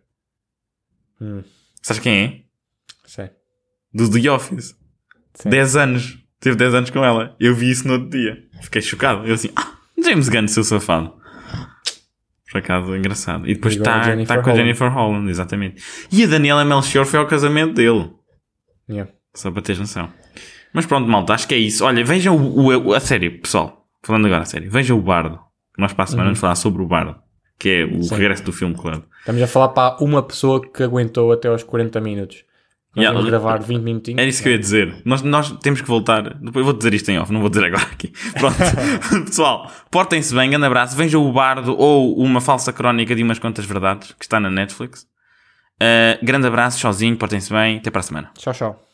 [1.20, 1.42] Hum,
[1.82, 2.40] Sabes quem é?
[3.06, 3.30] sei.
[3.92, 4.76] Do The Office.
[5.34, 5.48] Sim.
[5.50, 6.18] 10 anos.
[6.40, 7.34] Teve 10 anos com ela.
[7.40, 8.44] Eu vi isso no outro dia.
[8.62, 9.26] Fiquei chocado.
[9.26, 11.14] Eu assim, ah, James Gunn, seu safado.
[12.54, 13.50] Por acaso, engraçado.
[13.50, 14.54] E depois está tá com a.
[14.54, 15.82] Jennifer Holland, exatamente.
[16.12, 18.12] E a Daniela Melchior foi ao casamento dele.
[18.88, 19.10] Yeah.
[19.34, 20.08] Só para teres noção.
[20.72, 21.84] Mas pronto, malta, acho que é isso.
[21.84, 23.84] Olha, vejam o, o- a sério, pessoal.
[24.04, 24.70] Falando agora a sério.
[24.70, 25.40] Vejam o Bardo.
[25.76, 27.16] Nós para a semana vamos falar sobre o Bardo.
[27.58, 28.14] Que é o Sim.
[28.14, 29.02] regresso do filme Club.
[29.18, 32.44] Estamos a falar para uma pessoa que aguentou até aos 40 minutos.
[32.96, 34.18] Yeah, gravar 20 minutinhos.
[34.20, 34.94] Era isso que eu ia dizer.
[35.04, 36.22] Nós, nós temos que voltar.
[36.22, 38.12] Depois eu vou dizer isto em off, não vou dizer agora aqui.
[38.38, 38.56] Pronto.
[39.26, 40.96] Pessoal, portem-se bem, grande abraço.
[40.96, 45.06] Vejam o Bardo ou uma falsa crónica de umas quantas verdades que está na Netflix.
[45.82, 47.78] Uh, grande abraço, sozinho, portem-se bem.
[47.78, 48.30] Até para a semana.
[48.36, 48.84] Tchau, tchau.